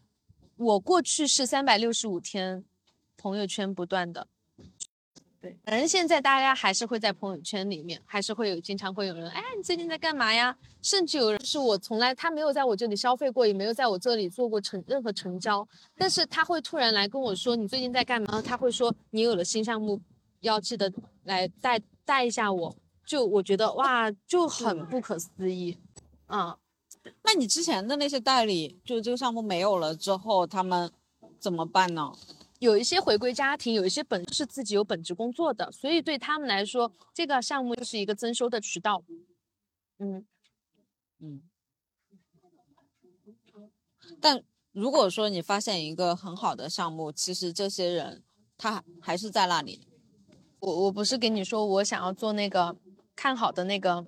[0.56, 2.64] 我过去是三百六十五天，
[3.16, 4.26] 朋友圈不断的。
[5.40, 10.54] 对，反正现在大家还是会在朋友圈里面，还是会有经常会有人，哎，你最近在干嘛呀？
[10.82, 18.42] 甚至有人是我从来他没有在我这里消费过，也没有在我这里做过成任何成交，但是他会突然来跟我说你最近在干嘛？
[18.42, 19.98] 他会说你有了新项目，
[20.40, 20.92] 要记得
[21.24, 22.76] 来带带一下我。
[23.06, 25.76] 就我觉得哇，就很不可思议，
[26.26, 26.56] 啊、
[27.24, 30.92] 那你之前的那些代理，就是这个项目没有了之后，他们
[31.40, 32.12] 怎么办呢？
[32.60, 39.02] 有一些回归家庭，有一些本是自己有本职工作的，所以对他们来说，这个项目就是一个增收的渠道。
[39.98, 40.26] 嗯，
[41.18, 41.42] 嗯，
[44.20, 48.22] 但如果说你发现一个很好的项目，其实这些人
[48.58, 49.86] 他还是在那里。
[50.60, 52.76] 我我不是跟你说我想要做那个
[53.16, 54.04] 看好的那个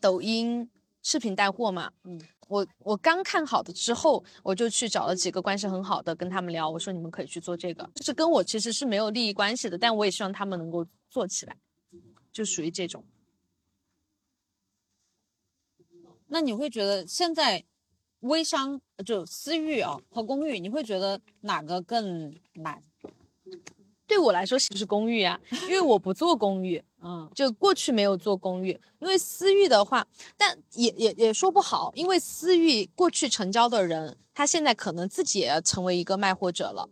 [0.00, 0.70] 抖音
[1.02, 1.92] 视频带货嘛？
[2.04, 11.56] 嗯，我我刚看好的之后，我就去找了几个关系很好的跟他们聊，我说你们可以去做这个，就是跟我其实是没有利益关系的，但我也希望他们能够做起来，
[12.32, 13.04] 就属于这种。
[16.28, 17.64] 那你会觉得现在
[18.20, 22.82] 微商就私域啊和公域，你会觉得哪个更难？
[24.06, 36.88] 对我来说是不是公寓啊，因为我不做公寓， 嗯，就过去没有做公寓，因为私域的话，但也也也说不好，因为私域过去成交的人，他现在可能自己也成为一个卖货者了，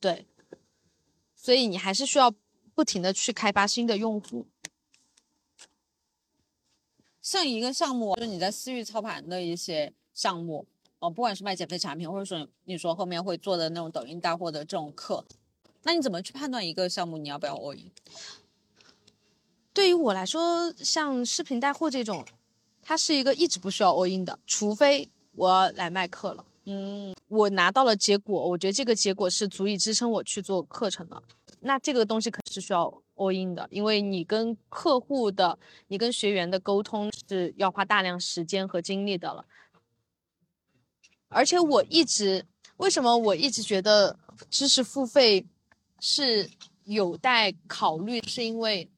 [0.00, 0.26] 对，
[1.34, 2.32] 所以你还是需要
[2.74, 4.46] 不停的去开发新的用户。
[7.20, 10.66] 像一个项目，就是你在私域操盘的一些项目，
[10.98, 15.22] 哦，不管是卖减肥产品，或者说你说后面会做的那种抖音带货的这种课，
[15.84, 17.90] 那你怎么去判断一个项目你要不要 all in？
[19.72, 22.24] 对于我来说，像视频带货这种，
[22.82, 26.44] 它是一个一直不需要 all in 的，除非我来卖课了。
[26.64, 31.22] 嗯，我拿到了结果，我觉得这个结果是足以支撑我去做课程的。
[31.60, 39.44] 那这个东西可是需要 all in 的，因为你跟客户的、你跟学员的沟通是要花大量时间和精力的了。
[41.28, 42.44] 而且我一直，
[42.78, 44.18] 为什么我一直觉得
[44.50, 45.46] 知识付费
[46.00, 46.48] 是
[46.84, 48.90] 有待考虑，是因为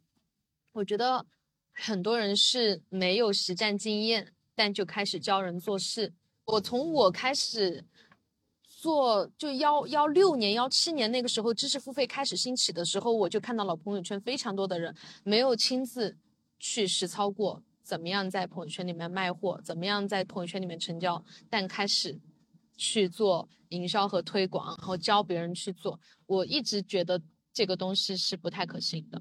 [0.72, 1.26] 我觉得
[1.72, 6.12] 很多人是没有实战经验，但就开始教人做事。
[6.44, 7.84] 我从我开始
[8.66, 16.16] 做就幺幺六年、幺七年那个时候，知识付费开始兴起的时候，我就看到了朋友圈非常多的人没有亲自
[16.58, 22.18] 去实操过，怎么样在朋友圈里面卖货，怎么样在朋友圈里面成交，但开始
[22.76, 25.98] 去做营销和推广，然后教别人去做。
[26.26, 27.20] 我一直觉得
[27.52, 29.20] 这个东西是不太可行的，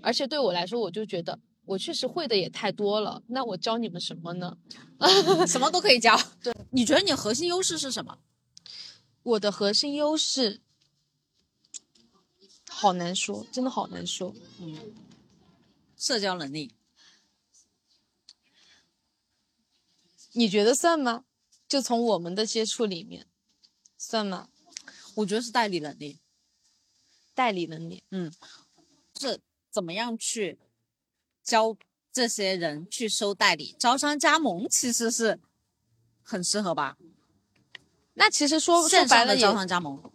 [0.00, 1.38] 而且对我来说，我就觉得。
[1.64, 4.58] 我确实会的也太多了，那我教你们什么呢？
[5.46, 6.18] 什么都可以教。
[6.42, 8.18] 对，你觉得你核心优势是什么？
[9.22, 10.60] 我的核心优势
[12.68, 14.34] 好难说，真的好难说。
[15.96, 16.74] 社交能力。
[20.32, 21.24] 你觉得算吗？
[21.68, 23.28] 就从我们的接触里面，
[24.04, 24.48] 算吗？
[25.14, 26.18] 我觉得是代理能力，
[27.34, 28.32] 代理能力，嗯，
[29.20, 29.38] 是
[29.70, 30.58] 怎么样去
[31.44, 31.76] 教
[32.12, 33.76] 这些人去收代理？
[33.78, 35.38] 招商加盟其实是
[36.20, 36.96] 很适合吧？
[38.14, 40.12] 那其实说说线白了也上的招，商加盟，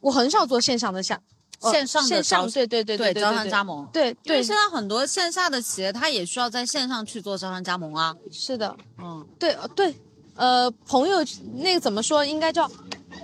[0.00, 1.22] 我很少做线上的下，
[1.60, 3.86] 呃线上的线上，对对对对对招商加盟。
[3.92, 8.16] 对因为对，现在很多线下的企业，它也需要在线上去做招商加盟啊。
[8.32, 9.94] 是的，嗯，对呃对，
[10.36, 11.18] 呃，朋友
[11.54, 12.70] 那个怎么说，应该叫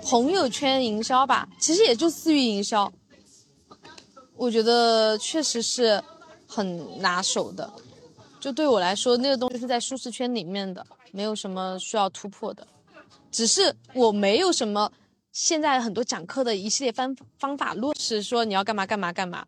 [0.03, 2.91] 朋友圈营销吧，其实也就私域营销。
[4.35, 6.03] 我觉得确实是
[6.47, 7.71] 很拿手的，
[8.39, 12.67] 就对我来说，那个东西是在舒适圈里面的，没有什么需要突破的。
[13.31, 14.91] 只是我没有什么
[15.31, 19.45] 现在很多讲课的一系列方方法论，是说你要干嘛干嘛干嘛，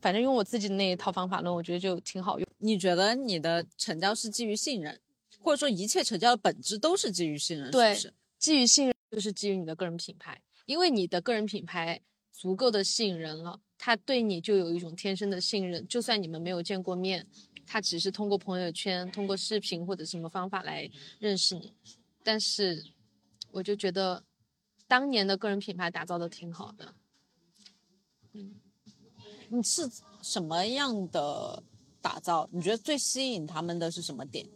[0.00, 2.48] 反正用我自己的那一套方法论，我觉得就挺好用。
[2.58, 4.98] 你觉得你的成交是基于信任，
[5.42, 8.12] 或者说一切成交的本质都是基于信任，对是？
[8.38, 12.00] 基于信任，就是基于你的个人品牌，因为你的个人品牌
[12.32, 17.26] 足够的吸引人了，他对你就有一种天生的信任，就算你们没有见过面，
[17.66, 21.74] 他只是通过朋友圈、通过视频或者什么方法来认识你，
[22.22, 22.84] 但是
[23.50, 24.24] 我就觉得
[24.86, 26.94] 当年的个人品牌打造的挺好的。
[29.52, 29.90] 你是
[30.22, 31.62] 什么样的
[32.00, 32.48] 打造？
[32.52, 34.48] 你觉得最吸引他们的是什么点？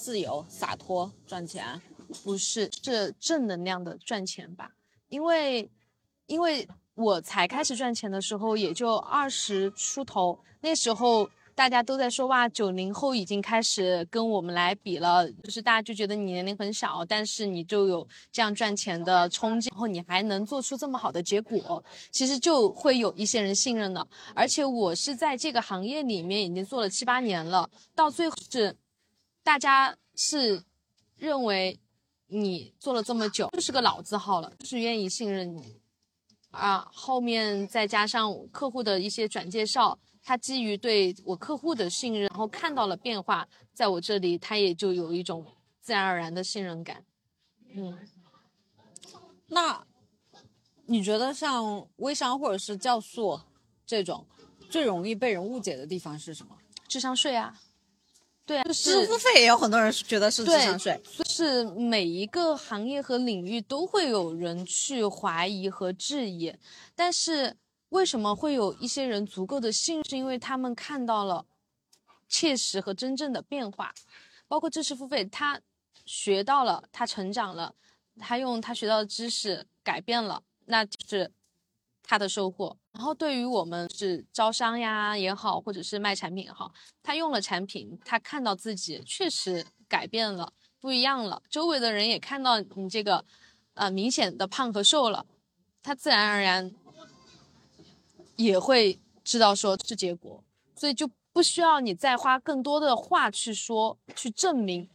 [0.00, 1.80] 自由、洒脱、赚钱。
[2.24, 4.72] 不是，是正能量的赚钱吧？
[5.10, 5.70] 因为，
[6.26, 24.04] 因为我才开始赚钱的时候也就二十出头，那时候大家都在说哇，九零后已经开始跟我们来比了，就是大家就觉得你年龄很小，但是你就有这样赚钱的冲劲，然后你还能做出这么好的结果，其实就会有一些人信任的。
[24.34, 28.74] 而且我是在这个行业里面已经做了七八年了，到最后是
[29.50, 30.62] 大家是
[31.16, 31.80] 认为
[32.28, 35.80] 你做了这么久，就是个老字号了，就是愿意信任你
[36.52, 36.88] 啊。
[36.92, 45.44] 后面再加上客户的一些转介绍，他基于对我客户的信任，然后看到了变化，在我这里，他也就有一种
[45.80, 47.04] 自然而然的信任感。
[47.74, 47.98] 嗯，
[49.48, 49.84] 那
[50.86, 53.40] 你觉得像微商或者是酵素
[53.84, 54.24] 这种
[54.70, 56.56] 最容易被人误解的地方是什么？
[56.86, 57.60] 智商税啊，
[58.50, 61.00] 对啊，就支是付费也有很多人觉得是智商税。
[61.16, 66.52] 就是每一个行业和领域都会有人去怀疑和质疑，
[66.96, 67.56] 但是
[67.90, 70.04] 为什么会有一些人足够的信任？
[70.04, 71.46] 是因为他们看到了
[72.28, 73.94] 切实和真正的变化，
[74.48, 75.60] 包括知识付费，他
[76.04, 77.72] 学到了，他成长了，
[78.18, 81.30] 他用他学到的知识改变了，那就是
[82.10, 82.76] 他的收获。
[82.90, 86.72] 然后对于我们是招商呀也好，或者是卖产品也好，
[87.04, 90.52] 他用了产品，他看到自己确实改变了。
[90.80, 93.24] 不一样了，周围的人也看到你这个，
[93.74, 95.24] 呃，明显的胖和瘦了，
[95.84, 96.72] 他自然而然
[98.34, 100.42] 也会知道说是结果，
[100.74, 104.90] 所以就不需要你再花更多的话去说去证明，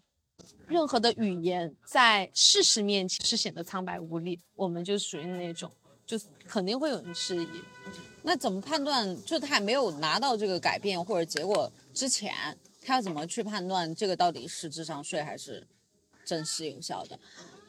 [0.68, 4.42] 任何的语言在事实面前是显得苍白无力。
[4.56, 5.72] 我们就属于那种，
[6.06, 7.48] 就肯定会有人质疑。
[8.22, 9.16] 那怎么判断？
[9.24, 12.34] 就他还没有拿到这个改变或者结果之前，
[12.82, 15.66] 他要怎么去判断这个到底是智商税还是
[16.26, 17.20] 真实有效的？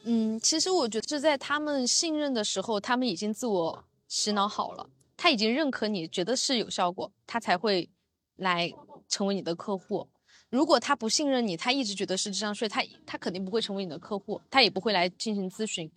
[0.03, 7.89] 嗯，其实我觉得是在他们信任的时候，他们已经自我洗脑好了，他已经认可你觉得是有效果，他才会
[8.37, 8.71] 来
[9.09, 10.07] 成为你的客户。
[10.49, 15.91] 如果他不信任你，他一直觉得是智商税，他他肯定不会成为你的客户，他也不会来进行咨询。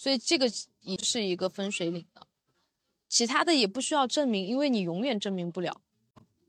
[0.00, 2.26] 所以这个也是一个分水岭的，
[3.06, 5.82] 其他的也不需要证明，因为你永远证明不了，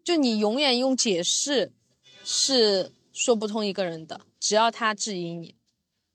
[0.06, 1.74] 就你永远用解释
[2.24, 5.56] 是说不通一个人的，只要他质疑你。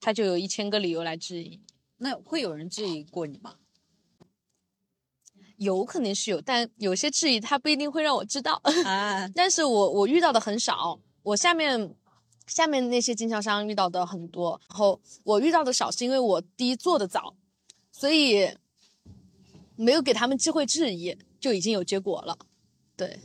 [0.01, 1.61] 他就有一千个理由来质疑你，
[1.99, 3.57] 那会有人质疑过你吗？
[5.59, 8.59] 有肯定是有，但有些质疑他不一定会让我知道。
[8.87, 11.95] 啊， 但是我我遇到的很少，我下面
[12.47, 17.35] 下面那些经销商遇到的很多，然后我遇到的少是因为我第一做的早，
[17.91, 18.49] 所以
[19.75, 22.39] 没有给他们机会质疑，就已经有结果了。
[22.97, 23.19] 对，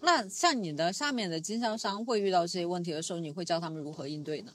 [0.00, 4.52] 那像你的下面的经销商会遇到这些问题的时候，你会教他们如何应对呢？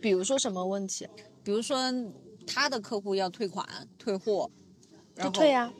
[0.00, 1.08] 比如说什么问题
[1.44, 1.78] 比如说
[2.46, 4.50] 他的客户要退款、退货，
[5.14, 5.72] 然后就退呀、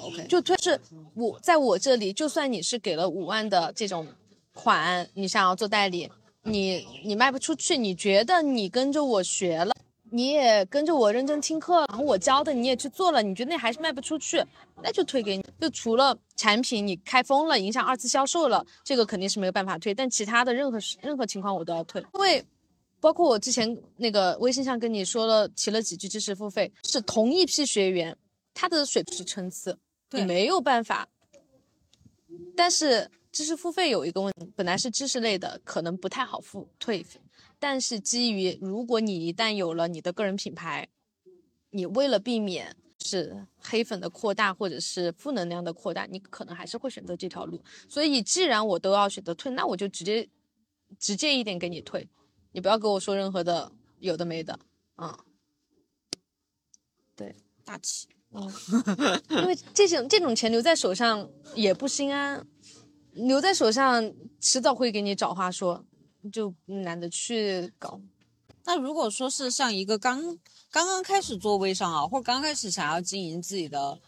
[0.00, 0.80] OK，就退是
[1.14, 4.06] 我在我这里，就算你是给了五万的这种
[4.54, 6.10] 款，你想要做代理，
[6.42, 9.74] 你你卖不出去，你觉得你跟着我学了，
[10.10, 14.44] 你也跟着我认真听课，然后我教的你也去做了，你觉得那还是卖不出去，
[14.82, 15.44] 那就退给你。
[15.60, 19.94] 就除了产品你开封了，影响二次销售了，这个肯定是没有办法退。
[19.94, 22.44] 但其他的任何任何情况我都要退，因为
[23.00, 28.16] 包括我之前那个微信上跟你说了提了几句知识付费，是同一批学员，
[28.52, 29.76] 他的水平是参差，
[30.10, 31.08] 你没有办法。
[32.56, 37.04] 但是知识付费有一个问题，本来是知识类的，可能不太好付退。
[37.58, 40.86] 但是基于如果你一旦有了你的个人品牌，
[41.70, 47.62] 你为了避免是黑粉的扩大或者是负能量的扩大，你可能还是会选择这条路。
[47.88, 50.28] 所以既然我都要选择退，那我就直接
[50.98, 52.06] 直接一点给你退，
[52.52, 54.58] 你不要跟我说任何的有的没的，
[54.96, 55.16] 嗯，
[57.16, 58.52] 对，大气，嗯，
[59.30, 62.46] 因为这种这种钱留在手上也不心安，
[63.12, 65.84] 留在手上迟早会给你找话说。
[66.30, 68.00] 就懒得去搞。
[68.64, 70.38] 那如果说是像一个刚
[70.70, 73.98] 刚刚开始做微商啊，或刚开始想要经营自己的，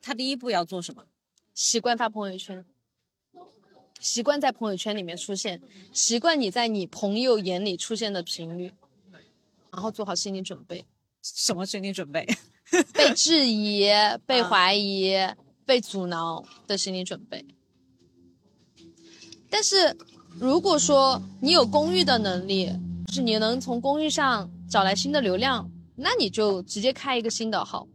[0.00, 1.04] 他第一步要做什么？
[1.52, 2.64] 习惯发朋友圈，
[4.00, 5.60] 习惯在朋友圈里面出现，
[5.92, 8.72] 习惯你在你朋友眼里出现的频率，
[9.70, 10.86] 然后做好心理准备。
[11.22, 12.26] 什么心理准备？
[12.94, 13.86] 被质疑、
[14.24, 15.12] 被怀疑、
[15.64, 17.44] 被阻挠的心理准备。
[19.50, 19.96] 但是。
[20.40, 22.68] 如果说你有公寓的能力，
[23.12, 27.86] 是你能从公寓上找来新的流量，那你就直接开一个新的号，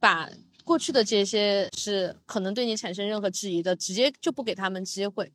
[0.00, 0.28] 把
[0.64, 5.32] 过去的这些是可能对你产生任何质疑的，直接就不给他们机会，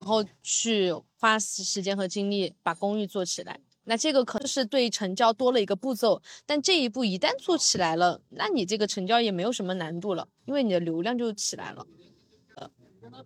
[0.00, 3.60] 然后去花时间和精力把公寓做起来。
[3.84, 11.86] 那这个可能是对成交多了一个步骤，但这一步一旦做起来了，那你这个成交也没有什么难度了，因为你的流量就起来了。
[12.56, 12.70] 呃，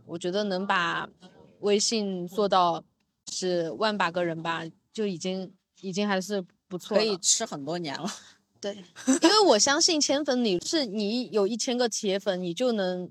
[0.07, 1.09] 我觉得能把。
[1.61, 2.85] 微信做到
[3.33, 5.51] 是万把个人吧，就已经
[5.81, 8.07] 已经还是不错，可以吃很多年了。
[8.61, 8.75] 对，
[9.23, 13.11] 因为我相信千粉你是你有一千个铁粉，你就能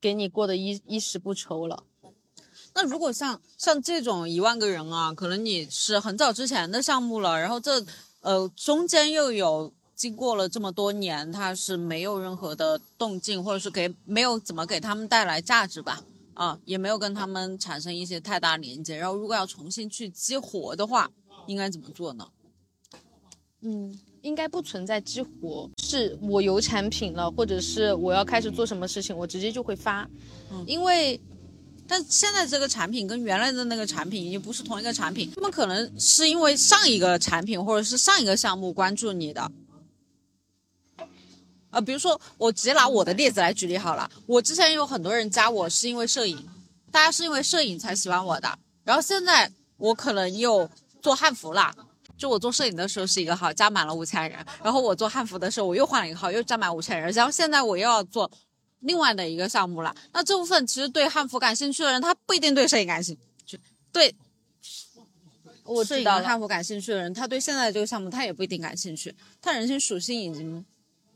[0.00, 1.84] 给你过得衣衣食不愁了。
[2.74, 7.84] 那如果像像这种一万个人啊，可能你是很早之前的项目了，然后这
[8.20, 16.02] 呃中间又有经过了这么多年，它是没有任何的动静，或者是给没有怎么给他们带来价值吧。
[16.34, 18.96] 啊，也没有跟他们产生一些太大连接。
[18.96, 21.10] 然后，如果要重新去激活的话，
[21.46, 22.26] 应该怎么做呢？
[23.60, 30.08] 嗯，应该不存在激活，是我有产品了，或者是我要开始做什么事情，我直接就会发。
[30.50, 31.20] 嗯，因为，
[31.92, 39.52] 但现在这个产品跟原来的那个产品已经不是同一个产品，他们可能是因为上一个产品或者是上一个项目关注你的。
[41.68, 44.10] 呃，比如说我直接拿我的例子来举例好了。
[44.24, 46.42] 我之前有很多人加我是因为摄影，
[46.90, 48.58] 大家是因为摄影才喜欢我的。
[48.84, 50.66] 然后现在我可能又
[51.02, 51.74] 做汉服了，
[52.16, 54.42] 就我做摄影的时候是一个号，加满了五千人。
[54.64, 57.12] 然后我做汉服的时候，我又换了一个号，又加满五千人。
[57.12, 58.30] 然后现在我又要做
[58.82, 59.92] 另外的一个项目了。
[60.12, 63.58] 那这部分其实对汉服感兴趣的人，他不一定对摄影感兴趣。
[63.90, 64.14] 对，
[65.64, 69.12] 我知道汉服感兴趣的人，他对现在这个项目他也不一定感兴趣。
[69.40, 70.64] 他人性属性已经。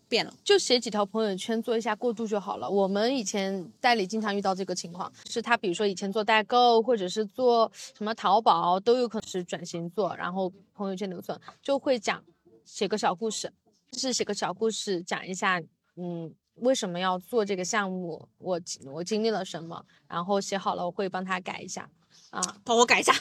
[0.09, 2.71] 变了，就写几条朋友圈做一下过渡就好了。
[2.71, 12.23] 我们以前代理经常遇到这个情况，是他比如说以前做代购或者是做什么淘宝都有可能是转型做，然后朋友圈留存就会讲
[12.65, 13.53] 写个小故事，
[13.95, 15.61] 是写个小故事讲一下，
[15.97, 21.89] 嗯，为什么要做这个项目，我我经历了什么，然后写好了我会帮他改一下。
[22.31, 23.15] 啊，帮我改一下。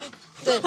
[0.44, 0.60] 对，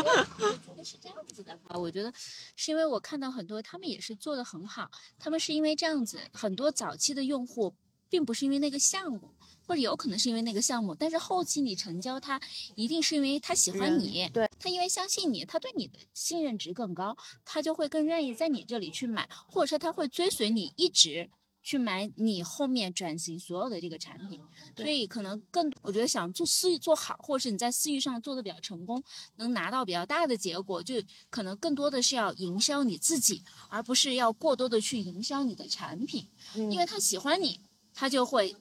[0.83, 2.11] 是这样子的话，我觉得
[2.55, 7.73] 是因为我看到很多他们也是做的很好，他们是因为这样子，很多早期的用户
[8.09, 9.29] 并不是因为那个项目，
[9.67, 12.39] 或者有可能是因为那个项目，但是后期你成交他，
[12.75, 21.29] 一定是因为他喜欢你，对他因为相信你，他对你的信任值更高，他就会更愿意在你这里去买，或者说他会追随你一直。
[21.63, 24.41] 去买你后面转型所有的这个产品，
[24.75, 29.03] 所以可能更我觉得想做私域做好，或者是你在私域上做的比较成功，
[29.35, 30.95] 能拿到比较大的结果，就
[31.29, 37.59] 可能更多的是要营销你自己，而不是要过多的去营销你的产品，因为他喜欢你，
[37.93, 38.55] 他就会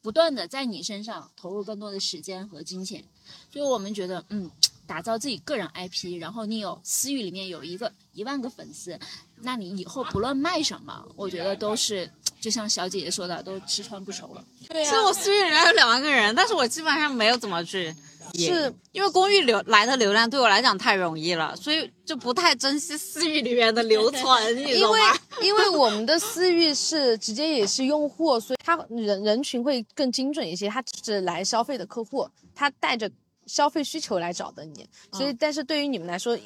[0.00, 3.04] 不断的在你身上投入更多的时间和金钱，
[3.52, 4.50] 所以我们觉得，嗯，
[4.86, 8.98] 打造自己个人 IP，然后你有私域里面有一个一万个粉丝，
[9.42, 12.10] 那你以后不论卖什么，我觉得都是。
[12.46, 14.44] 就像小姐姐说的，都吃穿不愁了。
[14.68, 17.92] 对其实我私域里面有两万个人，但是我基本上没有怎么去，
[18.34, 24.22] 是因为公寓流来的流量对我来讲太容易了，所以就不太珍惜私域里面的留存，
[24.56, 25.00] 你因为
[25.42, 33.10] 因为我们的私域是直接也是用户，所以他人人群会更精准一些，他只是来消费的客户，他带着
[33.46, 36.38] 消费需求来找的你，所以但是对于你们来说。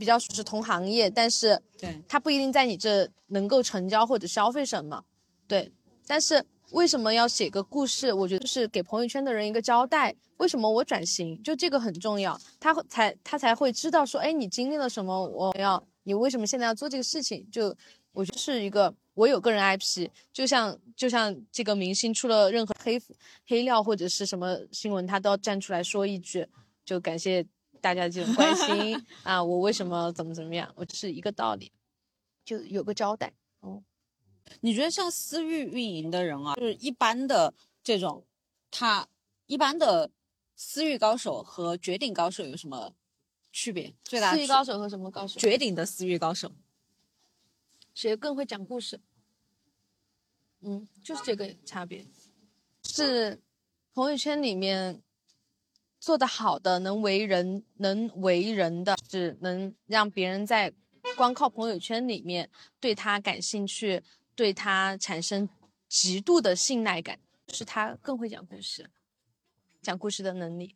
[0.00, 5.04] 比较是同行业，但是对，他不一定在你这能够成交或者消费什么，
[5.46, 5.70] 对。
[6.06, 8.10] 但是为什么要写个故事？
[8.10, 17.46] 我觉得是给朋友圈的人一个交代，为什么我转型，就这个很重要，他会才他才会知道说，哎，你经历了什么，我要你为什么现在要做这个事情？
[17.52, 17.76] 就
[18.12, 22.98] 我觉得是一个，我有个人 IP，就像就像这个明星出了任何黑
[23.46, 26.48] 黑料或者是什么新闻，他都要站出来说一句，
[26.86, 27.44] 就感谢
[27.80, 31.72] 大家这种关心 啊，我为什么怎么怎么样，我是一个道理，
[32.44, 33.32] 就有个交代。
[33.60, 33.82] 哦，
[34.60, 37.52] 你觉得像私域运营的人啊，就是一般的
[37.82, 38.24] 这种，
[38.70, 39.08] 他
[39.46, 40.10] 一般的
[40.54, 42.94] 私域高手和绝顶高手有什么
[43.52, 43.94] 区别？
[44.04, 45.40] 最大私域高手和什么高手？
[45.40, 46.52] 绝顶的私域高手，
[47.94, 49.00] 谁更会讲故事？
[50.60, 52.04] 嗯，就是这个差别，
[52.84, 53.40] 是
[53.94, 55.02] 朋友圈里面
[56.00, 60.72] 做得好的，能为人能为人的，是能让别人在
[61.16, 62.48] 光靠朋友圈里面
[62.80, 64.02] 对他感兴趣，
[64.34, 65.48] 对他产生
[65.88, 67.18] 极度的信赖感，
[67.52, 68.88] 是他更会讲故事，
[69.82, 70.74] 讲故事的能力。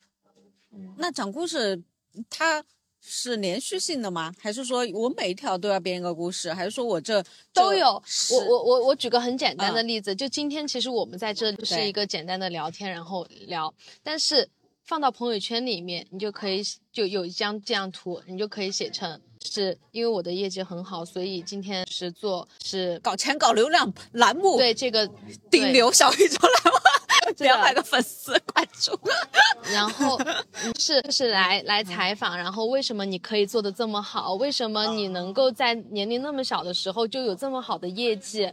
[0.98, 1.82] 那讲故事
[2.28, 2.64] 他
[3.00, 4.34] 是连续性的吗？
[4.38, 6.52] 还是说我每一条都要编一个故事？
[6.52, 7.22] 还是说我这
[7.52, 8.02] 这都有。
[8.32, 13.72] 我我我我举个很简单的嗯例子，就今天其实我们在这里是一个简单的聊天，然后聊，
[14.02, 14.48] 但是
[14.84, 16.62] 放到朋友圈里面，你就可以
[16.92, 25.08] 就有一张这样图，你就可以写成是因为我的业绩很好，所以今天是做是搞钱搞流量栏目，对这个
[25.50, 28.98] 顶流小宇宙栏目，对两百个粉丝关注。
[29.72, 30.20] 然后
[30.62, 34.34] 嗯是是来来采访，然后为什么你可以做的这么好？
[34.34, 38.52] 为什么你能够在年龄那么小的时候就有这么好的业绩？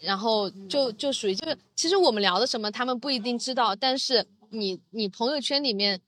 [0.00, 6.00] 然后就就属于就是，其实我们聊的什么他们不一定知道，但是你你朋友圈里面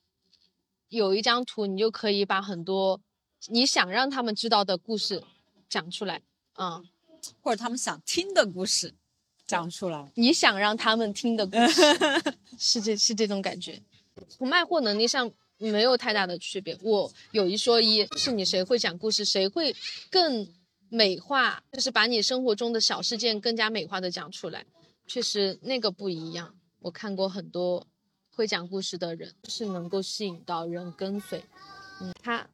[0.89, 3.01] 有一张图，你就可以把很多
[3.49, 5.23] 你想让他们知道的故事
[5.69, 6.21] 讲出来，
[6.59, 6.85] 嗯，
[7.41, 8.95] 或者他们想听的故事
[9.47, 10.13] 讲出来。
[10.15, 11.83] 你想让他们听的故事，
[12.59, 13.81] 是这是这种感觉。
[14.29, 16.79] 从卖货能力上没有太大的区别。
[16.83, 19.75] 我有一说一，是你谁会讲故事，谁会
[20.11, 20.47] 更
[20.91, 24.67] 美化，就是把你生活中的小事件更加美化的讲出来。
[25.07, 26.55] 确实那个不一样。
[26.81, 27.87] 我看过很多
[28.35, 31.43] 会讲故事的人，是能够吸引到人跟随。
[32.01, 32.47] 嗯，他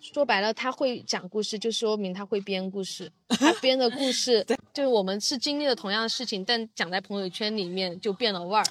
[0.00, 3.10] 说白了，他会讲故事，就说明他会编故事。
[3.28, 8.64] 他编的故事， 就是我们是经历了同样的事情，但讲在朋友圈里面就变了味儿。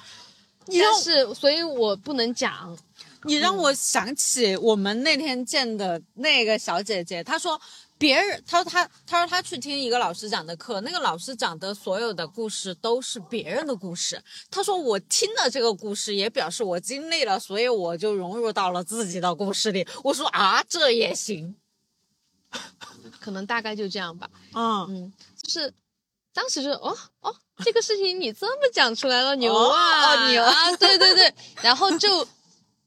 [0.66, 2.76] 你但是，所以我不能讲。
[3.22, 7.60] 你让我想起我们那天见的那个小姐姐，她说
[7.98, 14.22] 别人，他说他他说他去听一个老师讲的课，那个老师讲的所有的故事都是别人的故事。
[14.50, 19.86] 他说我听了这个故事，也表示我经历了，所以我就融入到了自己的故事里。
[20.04, 21.56] 我说啊，这也行，
[23.18, 24.28] 可能大概就这样吧。
[24.52, 25.72] 嗯，嗯，就是
[26.34, 27.34] 当时就哦哦，
[27.64, 32.28] 这个事情你这么讲出来了，牛哦啊，哦牛 啊，对对对，然后就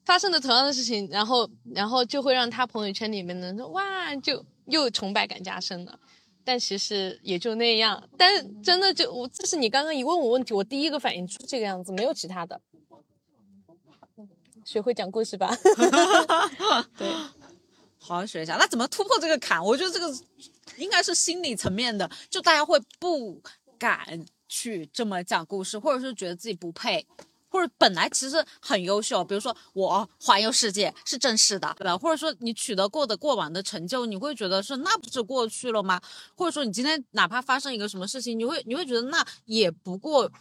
[0.05, 5.99] 发生了同样的事情，然后然后就会让他朋友圈里面的人说哇，就又崇拜感加深了。
[6.43, 12.59] 但其实也就那样，但真的就我，这是你刚刚一问我问题，我第一个反应出这个样子，没有其他的。
[14.65, 15.55] 学会讲故事吧，
[16.97, 17.07] 对，
[17.97, 18.55] 好好学一下。
[18.57, 19.63] 那怎么突破这个坎？
[19.63, 20.11] 我觉得这个
[20.77, 23.41] 应该是心理层面的，就大家会不
[23.77, 27.05] 敢去这么讲故事，或者是觉得自己不配，
[27.49, 31.97] 或者本来其实很优秀，比如说我环游世界是正式的，对吧？
[31.97, 35.99] 或者说你取得过的过往的成就，你会觉得是那不是过去了吗？
[36.35, 40.31] 或者说你今天哪怕发生一个什么事情，你会你会觉得那也不过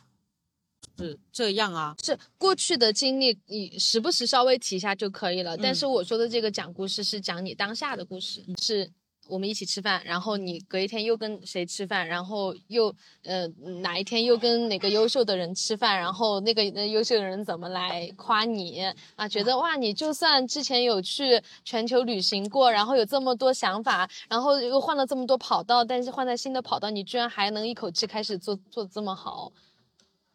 [0.98, 1.94] 是这样啊。
[2.04, 5.56] 是过去的经历，你时不时稍微提一下就可以了。
[5.56, 8.90] 但是我说的这个讲故事是讲你当下的故事，是
[9.28, 13.46] 我们一起吃饭，然后你隔一天又跟谁吃饭，然后又呃
[13.82, 18.82] 哪一天又跟哪个优秀的人吃饭，然后那个那优秀的人怎么来夸你
[19.16, 19.28] 啊？
[19.28, 29.52] 觉得哇，你就算之前有去全球旅行过，然后有这么多想法，然后又换了这么多跑道，但是换在新的跑道，你居然还能一口气开始做做这么好。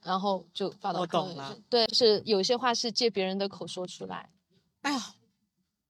[0.04, 4.30] 然后就发到我懂了圈对，是有些话是借别人的口说出来。
[4.82, 5.00] 哎呀，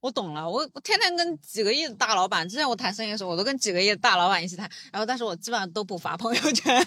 [0.03, 6.85] 我懂了，我我天天跟几个亿的大老板，之前我谈生意的时候，我都跟几个亿的大老板一起谈，然后但是我基本上都不发朋友圈。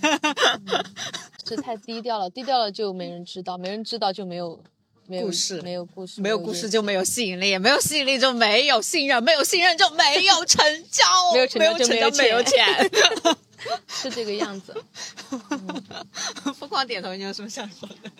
[1.42, 4.62] 这太低调了，低调了就没人知道，没人知道就没有
[5.06, 11.02] 没有故事没有故事，没有故事就没有吸引力，没有吸引力就没有信任，没有信任就没有成交，
[11.32, 12.90] 没有成交就没没有没有钱。
[13.88, 14.74] 是这个样子。
[16.54, 18.10] 疯狂点头，你有什么想说的？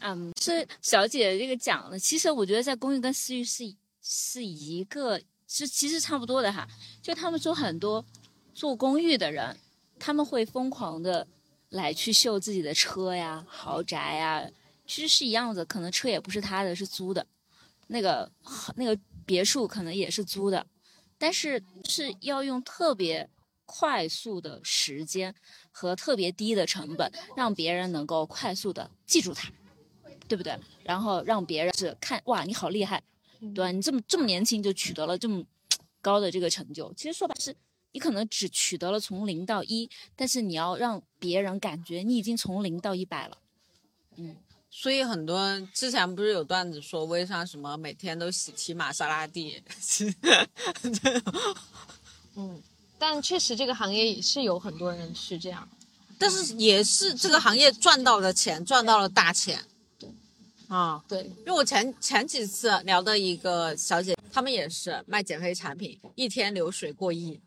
[0.00, 3.64] 嗯，是小姐这个讲的，其实我觉得在公寓跟私域是
[4.08, 6.68] 是一个是其实差不多的哈。
[7.02, 8.04] 就他们说很多
[8.54, 9.58] 做公寓的人，
[9.98, 11.26] 他们会疯狂的
[11.70, 14.48] 来去秀自己的车呀、豪宅呀，
[14.86, 17.26] 其实是一样的，可能车也不是他的，是租的，
[17.88, 18.30] 那个
[18.76, 18.96] 那个
[19.26, 20.64] 别墅可能也是租的，
[21.18, 23.28] 但是是要用特别
[23.64, 25.34] 快速的时间
[25.72, 29.50] 和特别低的成本，让别人能够快速的记住他。
[30.28, 30.58] 对不对？
[30.82, 33.00] 然后让别人是看哇，你好厉害，
[33.54, 33.70] 对吧？
[33.70, 35.44] 你这么这么年轻就取得了这么
[36.00, 37.54] 高的这个成就，其实说白是，
[37.92, 43.38] 你可能只取得了从零到一，但是你要让别人感觉你已经从零到一百了。
[44.16, 44.36] 嗯，
[44.70, 49.62] 所以很多之前不是有段子说微商什么每天都喜提玛莎拉蒂，
[52.36, 52.62] 嗯，
[52.98, 55.68] 但确实这个行业也是有很多人是这样，
[56.18, 59.64] 但是也是这个行业赚到了钱，赚到了大钱。
[60.68, 67.40] 啊，对，因为我前前几次聊的一个小姐，她们也是卖减肥产品，一天流水过亿，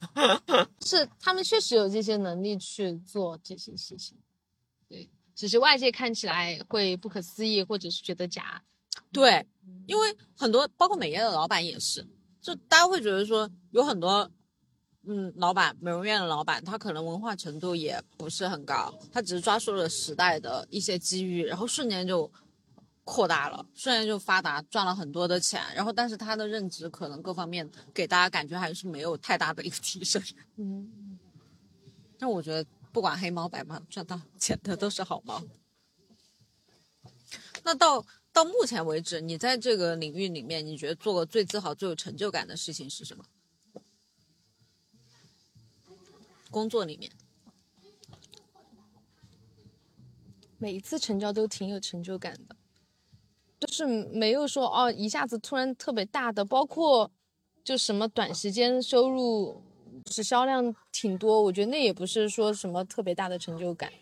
[0.80, 4.16] 是他们确实有这些能力去做这些事情，
[4.88, 8.62] 对，只是外界看起来会不可思议，或者是觉得假，
[9.12, 9.46] 对，
[9.86, 12.06] 因为很多包括美业的老板也是，
[12.40, 14.30] 就大家会觉得说有很多。
[15.06, 22.30] 嗯，老板，美容院的老板，他可能文化程度也不是很高，他只是抓住了时代的一些机遇，然后瞬间就
[23.04, 25.62] 扩大了，瞬间就发达，赚了很多的钱。
[25.74, 30.22] 然后，但是他的认知可能各方面给大家感觉还是没有太大的一个提升。
[30.56, 31.18] 嗯，
[32.18, 35.42] 但我觉得不管黑猫白猫，赚到钱的都是好猫。
[37.62, 43.24] 那到到目前为止，你在这个领域里面，你觉得做过最自豪、最有成就感的事情是什么？
[46.54, 47.10] 工作里面，
[50.56, 52.54] 每一次成交都挺有成就感的，
[53.58, 57.10] 就是没有说哦一下子突然特别大的，包括
[57.64, 59.60] 就什么短时间收入
[60.06, 63.92] 是销量挺多，我觉得那也不是说什么特别大的成就感，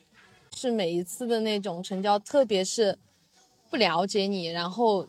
[0.55, 2.99] 是每一次的那种成交，特别是
[3.71, 5.09] 不了解你，然后。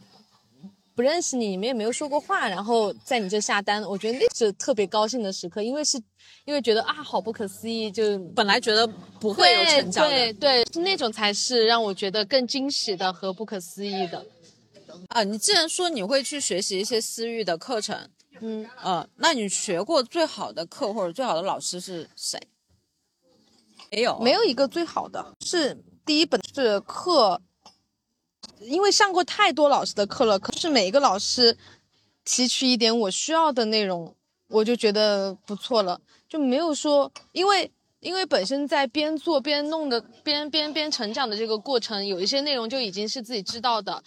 [0.96, 5.98] 不认识你，你们也没有说过话，然后在你这下单，我觉得那是特别高兴的时刻，因为是，
[6.46, 8.86] 因为觉得啊，好不可思议，就本来觉得
[9.20, 14.24] 不会有成长的，对对，是那种才是让我觉得更惊喜的和不可思议的。
[15.08, 18.08] 啊，你既然说你会去学习一些私域的课程，
[18.40, 22.40] 嗯，呃，那你学过最好的课或者最好的老师是谁？
[23.92, 25.76] 没有，没有一个最好的，是
[26.06, 27.42] 第一本是课。
[28.66, 31.58] 因为上过太多老师的课了，可是每一个老师
[32.24, 34.16] 提取一点我需要的内容，
[34.48, 44.04] 我就觉得不错了，就没有说，因为因为本身在边做边弄的边边边成长的这个过程，有一些内容就已经是自己知道的。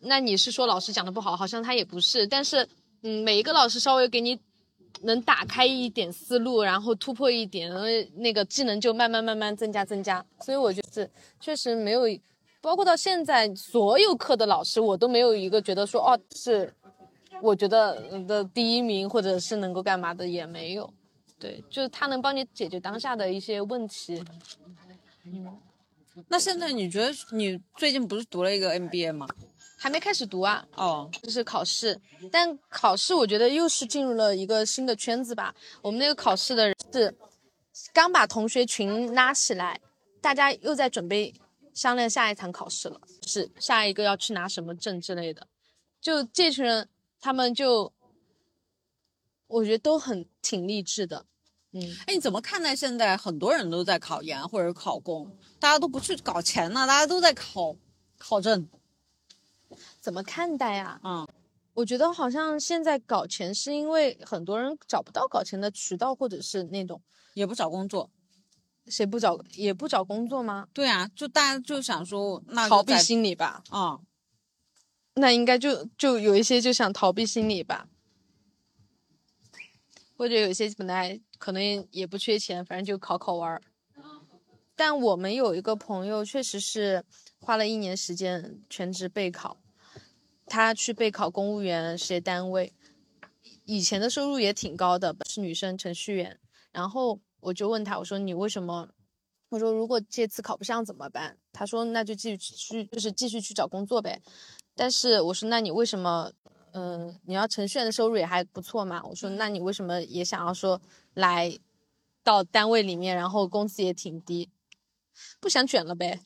[0.00, 2.66] 那你是说老师讲的不好，好像他也不是，但是
[3.02, 4.38] 嗯，每一个老师稍微给你
[5.02, 7.70] 能打开一点思路，然后突破一点，
[8.16, 10.24] 那个技能就慢慢慢慢增加增加。
[10.40, 11.08] 所以我觉得
[11.38, 12.02] 确实没有。
[12.60, 16.72] 包括到现在，所有课的老师，我都没有一个觉得说哦是，
[17.40, 20.92] 我觉得的第一名，或者是能够干嘛的也没有。
[21.38, 24.22] 对，就是他能帮你解决当下的一些问题。
[25.24, 25.58] 嗯，
[26.28, 29.26] 那现在你觉得你最近不是读了一个 MBA 吗？
[29.78, 30.62] 还没开始读啊。
[30.74, 31.98] 哦，就是考试，
[32.30, 35.54] 但考试我觉得又是进入了一个新的圈子吧。
[35.80, 37.16] 我们那个考试的人是
[37.94, 39.80] 刚把同学群拉起来，
[40.20, 41.32] 大家又在准备。
[41.80, 45.46] 商量下一场考试了，是下一个要去拿什么证之类的。
[45.98, 46.86] 就这群人，
[47.18, 47.90] 他们就
[49.46, 51.24] 我觉得都很挺励志的。
[51.70, 57.74] 嗯，哎，你怎么看待现在很多人都在考研或者考公，大家都不去搞钱了，大家都在考
[58.18, 58.68] 考证？
[60.02, 61.00] 怎么看待呀？
[61.02, 61.26] 嗯，
[61.72, 67.00] 我觉得好像现在搞钱是因为很多人找不到搞钱的渠道，或者是那种
[67.32, 68.10] 也不找工作。
[68.90, 70.66] 谁不找也不找工作吗？
[70.74, 73.62] 对啊，就大家就想说，那逃避心理吧。
[73.70, 74.00] 啊，
[75.14, 77.88] 那应该就就有一些就想逃避心理吧，
[80.16, 83.62] 或者有一些本来可能也不缺钱，反正就考考玩儿。
[84.74, 87.04] 但我们有一个朋友，确实是
[87.38, 89.58] 花了一年时间全职备考，
[90.46, 92.72] 他去备考公务员事业单位，
[93.64, 96.38] 以前的收入也挺高的，是女生程序员，
[96.72, 97.20] 然后。
[97.40, 98.88] 我就问他，我说你为什么？
[99.48, 101.36] 我说如果这次考不上怎么办？
[101.52, 104.22] 他说那就继续去，就是继续去找工作呗。
[104.74, 106.30] 但是我说那你为什么？
[106.72, 109.02] 嗯，你要程序员的收入也还不错嘛。
[109.02, 110.80] 我说那你为什么也想要说
[111.14, 111.58] 来
[112.22, 114.48] 到单位里面，然后工资也挺低，
[115.40, 116.20] 不想卷了呗？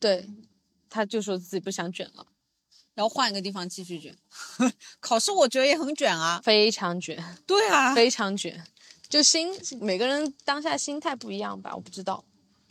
[0.00, 0.26] 对，
[0.88, 2.28] 他就说自己不想卷了。
[2.94, 4.16] 然后换一个地方继续卷。
[5.00, 6.40] 考试我觉得也很卷啊。
[6.42, 8.66] 非常卷，对啊，非常卷。
[9.12, 12.24] 就心每个人当下心态不一样吧，我不知道。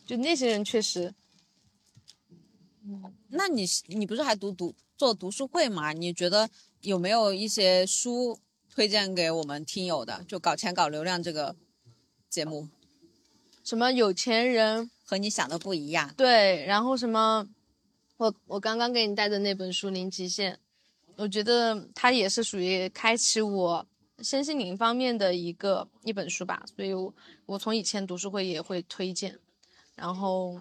[0.08, 1.14] 就那些人确实，
[3.30, 5.94] 那你你不是还读读做读书会吗？
[5.94, 10.26] 你觉得有没有一些书推荐给我们听友的？
[10.28, 11.56] 就搞钱搞流量这个
[12.28, 12.68] 节目
[13.64, 16.12] 什么有钱人和你想的不一样。
[16.18, 17.48] 对，然后什么，
[18.18, 20.56] 我我刚刚给你带的那本书《零极限》，
[21.18, 23.88] 我觉得它也是属于开启我
[24.24, 27.14] 身心灵方面的一个一本书吧，所以我
[27.46, 29.40] 我从以前读书会也会推荐。
[29.96, 30.60] 然后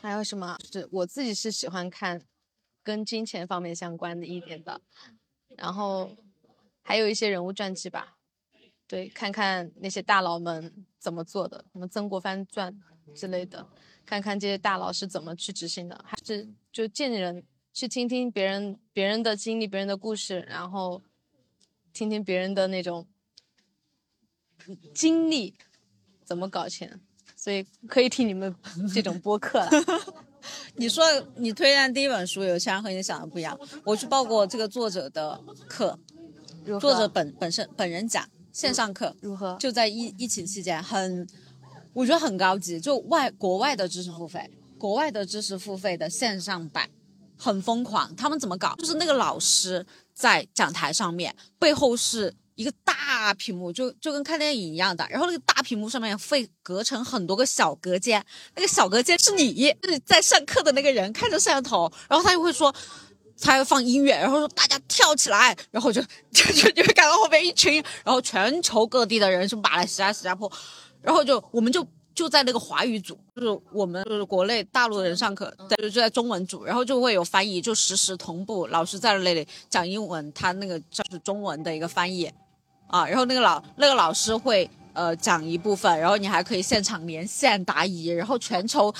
[0.00, 0.56] 还有什么？
[0.70, 2.22] 是我自己是喜欢看
[2.82, 4.80] 跟金钱方面相关的一点的，
[5.56, 6.10] 然后
[6.82, 8.18] 还有一些人物传记吧，
[8.86, 12.78] 对，看看那些大佬们怎么做的，什么曾国藩传
[13.14, 13.66] 之类的，
[14.04, 17.42] 看看这些大佬是怎么去执行的，还是就见人
[17.72, 21.02] 去听听别人别人的经历、别人的故事，然后
[21.94, 23.06] 听听别人的那种
[24.92, 25.54] 经历
[26.26, 27.00] 怎么搞钱。
[27.36, 28.54] 所以可以听你们
[28.94, 29.70] 这种播客了。
[30.76, 31.04] 你说
[31.36, 35.38] 你推荐第一本书《有些人和你想的不一样》，我去报过这个作者的
[35.68, 35.98] 课，
[36.80, 39.58] 作者本本身本人讲线上课，如何？
[39.58, 41.28] 就在疫疫情期间，很
[41.92, 46.88] 我觉得很高级，就外国外的知识付费，国外的知识付费的线上版
[47.36, 48.14] 很疯狂。
[48.16, 48.74] 他们怎么搞？
[48.76, 55.06] 就是那个老师在讲台上面，背后是一个大屏幕，就就跟看电影一样的。
[55.10, 58.24] 然后那个大屏幕上面会隔成很多个小隔间，
[58.54, 62.74] 那个小隔间是你是在上课的那个人看着摄像头，然后他就会说。
[63.40, 67.74] 他要放音乐，然后说大家跳起来，然后就就就就会看到后面一群，
[68.04, 70.50] 然后全球各地的人，什么马来西亚、新加坡，
[71.02, 71.84] 然后就我们就
[72.14, 82.30] 就在那个华语组，就是我们就是国内大陆的人上课，对就在中文组，然后就会有翻译，就实时同步，老师在那里讲英文，他那个就是中文的一个翻译，
[82.86, 88.94] 啊，然后那个老那个老师会呃讲一部分，然后你还可以现场连线答疑，然后全球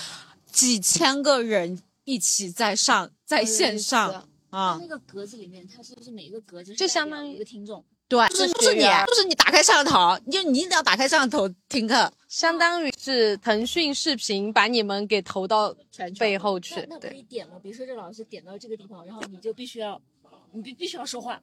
[0.50, 4.26] 几千个人一起在上在线上。
[4.50, 7.84] 啊，那个格子里面，它是不是每一个格子就相当于一个听众？
[8.06, 15.74] 对，就是就是你，就是你打开摄像头，你就你一定要打开摄像头听课，相当于是腾讯视频把你们给投到
[16.18, 16.86] 背后去。
[16.88, 17.54] 那可以点吗？
[17.62, 20.00] 比如说这老师点到这个地方，然后你就必须要，
[20.52, 21.40] 你必必须要说话。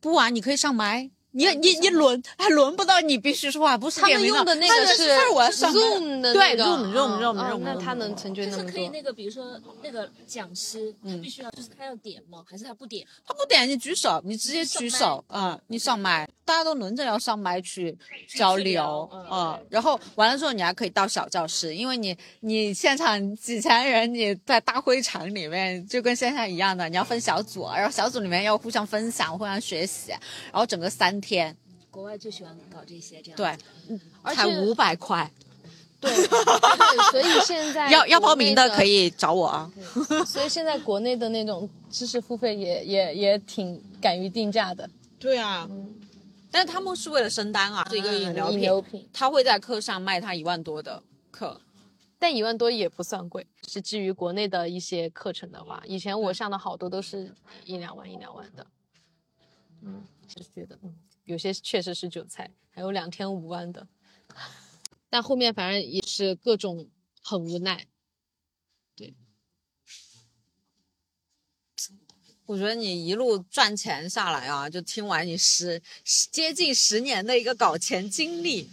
[0.00, 1.10] 不啊，你可以上麦。
[1.36, 5.10] 你你你轮还轮不到你必须说话，不是他们用的那个是
[5.52, 8.72] Zoom 的对 Zoom Zoom Zoom Zoom，那他能成就那么多。
[8.72, 12.42] 可以那个，比如说那个讲师，他必须要就是他要点吗？
[12.48, 13.06] 还是他不点？
[13.26, 17.94] 他不点，你举手，你直接举手，嗯，你上麦，大家都轮着要上麦去
[18.26, 31.20] 交流，嗯，然后完了之后你还可以到小教室，因为你你现场几千人，你在大会场里面就跟线下一样的，你要分小组，然后小组里面要互相分享、互相学习，然后整个三。
[31.26, 31.56] 天，
[31.90, 33.36] 国外最喜欢搞这些，这样。
[33.36, 35.28] 对，才五百块，
[36.00, 36.08] 对，
[37.10, 39.70] 所以现在 要要报名的可以找我啊。
[40.24, 44.88] 所以现在国内的那种知识付费也也也挺敢于定价的。
[45.18, 45.68] 对啊，
[46.50, 51.02] 但是他们是为了升单啊，是一个饮料品，他会在课上卖他一万多的
[51.32, 51.60] 课，
[52.20, 58.66] 但一万多也不算贵，是基于国内的一些课程的话，以前我上的好多都是一两万一两万的，
[59.82, 60.94] 嗯，就觉得嗯。
[61.26, 63.86] 有些确实是韭菜，还有两天五万的，
[65.10, 66.88] 但后面反正也是各种
[67.20, 67.86] 很无奈。
[68.94, 69.14] 对，
[72.46, 78.70] 我觉得你一路赚钱下来啊，就听完你十十接近十年的一个搞钱经历，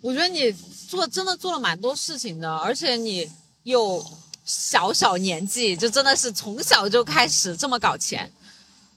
[0.00, 3.28] 我觉得你做真的做了蛮多事情的，而且你
[3.64, 4.04] 又
[4.44, 8.32] 小小年纪就真的是从小就开始这么搞钱，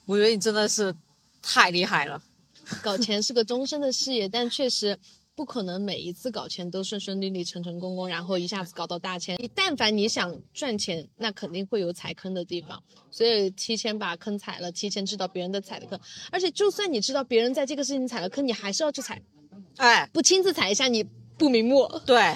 [0.06, 0.96] 我觉得你真的是
[1.42, 2.22] 太厉害了。
[2.82, 4.98] 搞钱是个终身的事业，但确实
[5.36, 9.38] 不可能每一次搞钱都顺顺利利、成成功功，然后一下子搞到大钱。
[9.40, 16.00] 你但凡你想赚钱，那肯定会有踩坑的地方，所以提前把坑踩了，提前知道别人的踩的坑。
[16.32, 19.22] 而且就算你知道别人在这个事情踩了坑，你还是要去踩。
[19.78, 21.04] 哎，不亲自踩一下，你
[21.38, 21.88] 不瞑目。
[22.06, 22.36] 对，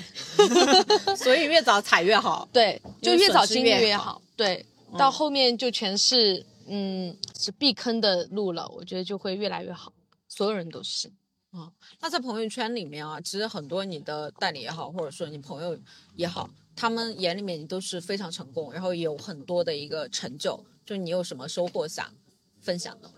[1.15, 2.47] 所以越早踩越好。
[2.51, 4.21] 对，就越早经历越好。
[4.37, 4.65] 对，
[4.97, 9.91] 到后面就全是嗯是避坑的路了，我觉得就会越来越好。
[10.35, 11.07] 所有人都是，
[11.51, 11.71] 啊，
[12.01, 15.79] 那在朋友圈里面啊，其实很多你的代理也好，或者说你朋友
[16.17, 22.13] 也好，他们眼里面你都是非常成功，然后有很多的一个成就，就你有什么收获想
[22.59, 23.15] 分享的吗？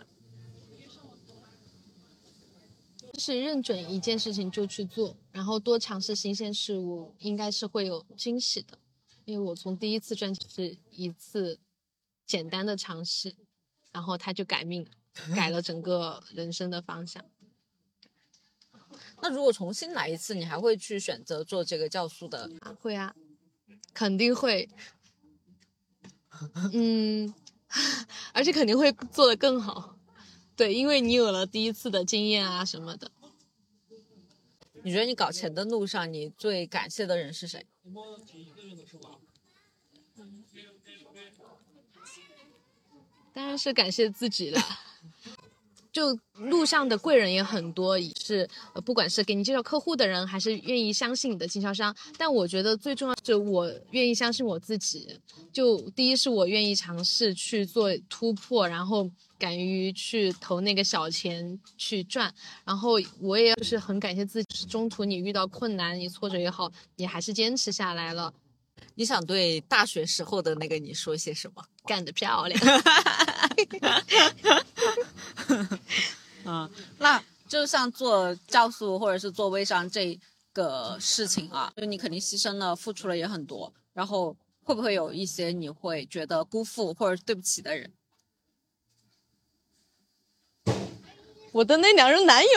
[3.11, 8.78] 就是认准一件事情就去做，然后多尝试新鲜事物，应该是会有惊喜的。
[9.26, 11.59] 因为我从第一次赚是一次
[12.28, 13.34] 简单的尝试，
[13.91, 14.88] 然后他就改命，
[15.36, 17.24] 改了整个人生的方向。
[19.22, 22.49] 那如果重新来一次，你还会去选择做这个酵素的？
[22.80, 23.15] 会啊，
[23.93, 24.70] 肯定会。
[26.72, 27.34] 嗯，
[28.34, 29.97] 而且肯定会做得更好。
[30.55, 33.11] 对，因为你有了第一次的经验啊什么的。
[34.84, 37.65] 你觉得你搞钱的路上，你最感谢的人是谁？
[43.38, 44.59] 当然是感谢自己了。
[45.91, 51.95] 就路上的贵人也很多，是呃，不管是给你介绍客户的人，还是愿意相信你的经销商。
[52.17, 55.19] 但我觉得最重要是我愿意相信我自己。
[55.53, 59.07] 就第一是我愿意尝试去做突破，然后
[59.38, 62.33] 敢于去投那个小钱去赚。
[62.65, 68.33] 然后我也就是很感谢自己，中途你遇到困难、你挫折也好，你还是坚持下来了。
[68.95, 71.63] 你想对大学时候的那个你说些什么？
[71.85, 72.59] 干得漂亮！
[76.45, 80.17] 嗯，那就像做酵素或者是做微商这
[80.53, 87.91] 个事情啊，就你肯定牺牲了、付出了也很多，然后会不会有一些你会觉得辜负或者对不起的人？
[91.53, 92.49] 我的那两任男友，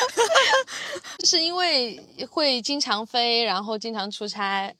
[1.24, 1.98] 是因为
[2.30, 4.74] 会经常飞，然后经常出差。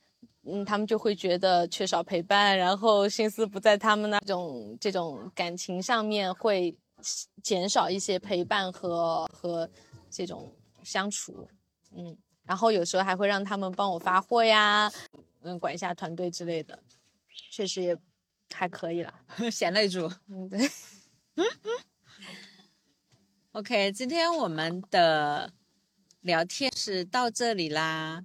[0.44, 6.74] 嗯，他们就会觉得缺少陪伴，然后心思不在他们那种这种感情上面，会
[7.42, 9.68] 减少一些陪伴和和
[10.10, 10.50] 这种
[10.82, 11.46] 相处。
[11.94, 14.90] 嗯，然后有时候还会让他们帮我发货呀，
[15.42, 16.78] 嗯，管一下团队之类的，
[17.50, 17.96] 确实也
[18.52, 19.14] 还可以了，
[19.52, 20.10] 贤内助。
[20.28, 20.70] 嗯，对。
[23.52, 25.52] OK，今天我们的
[26.20, 28.24] 聊天是到这里啦。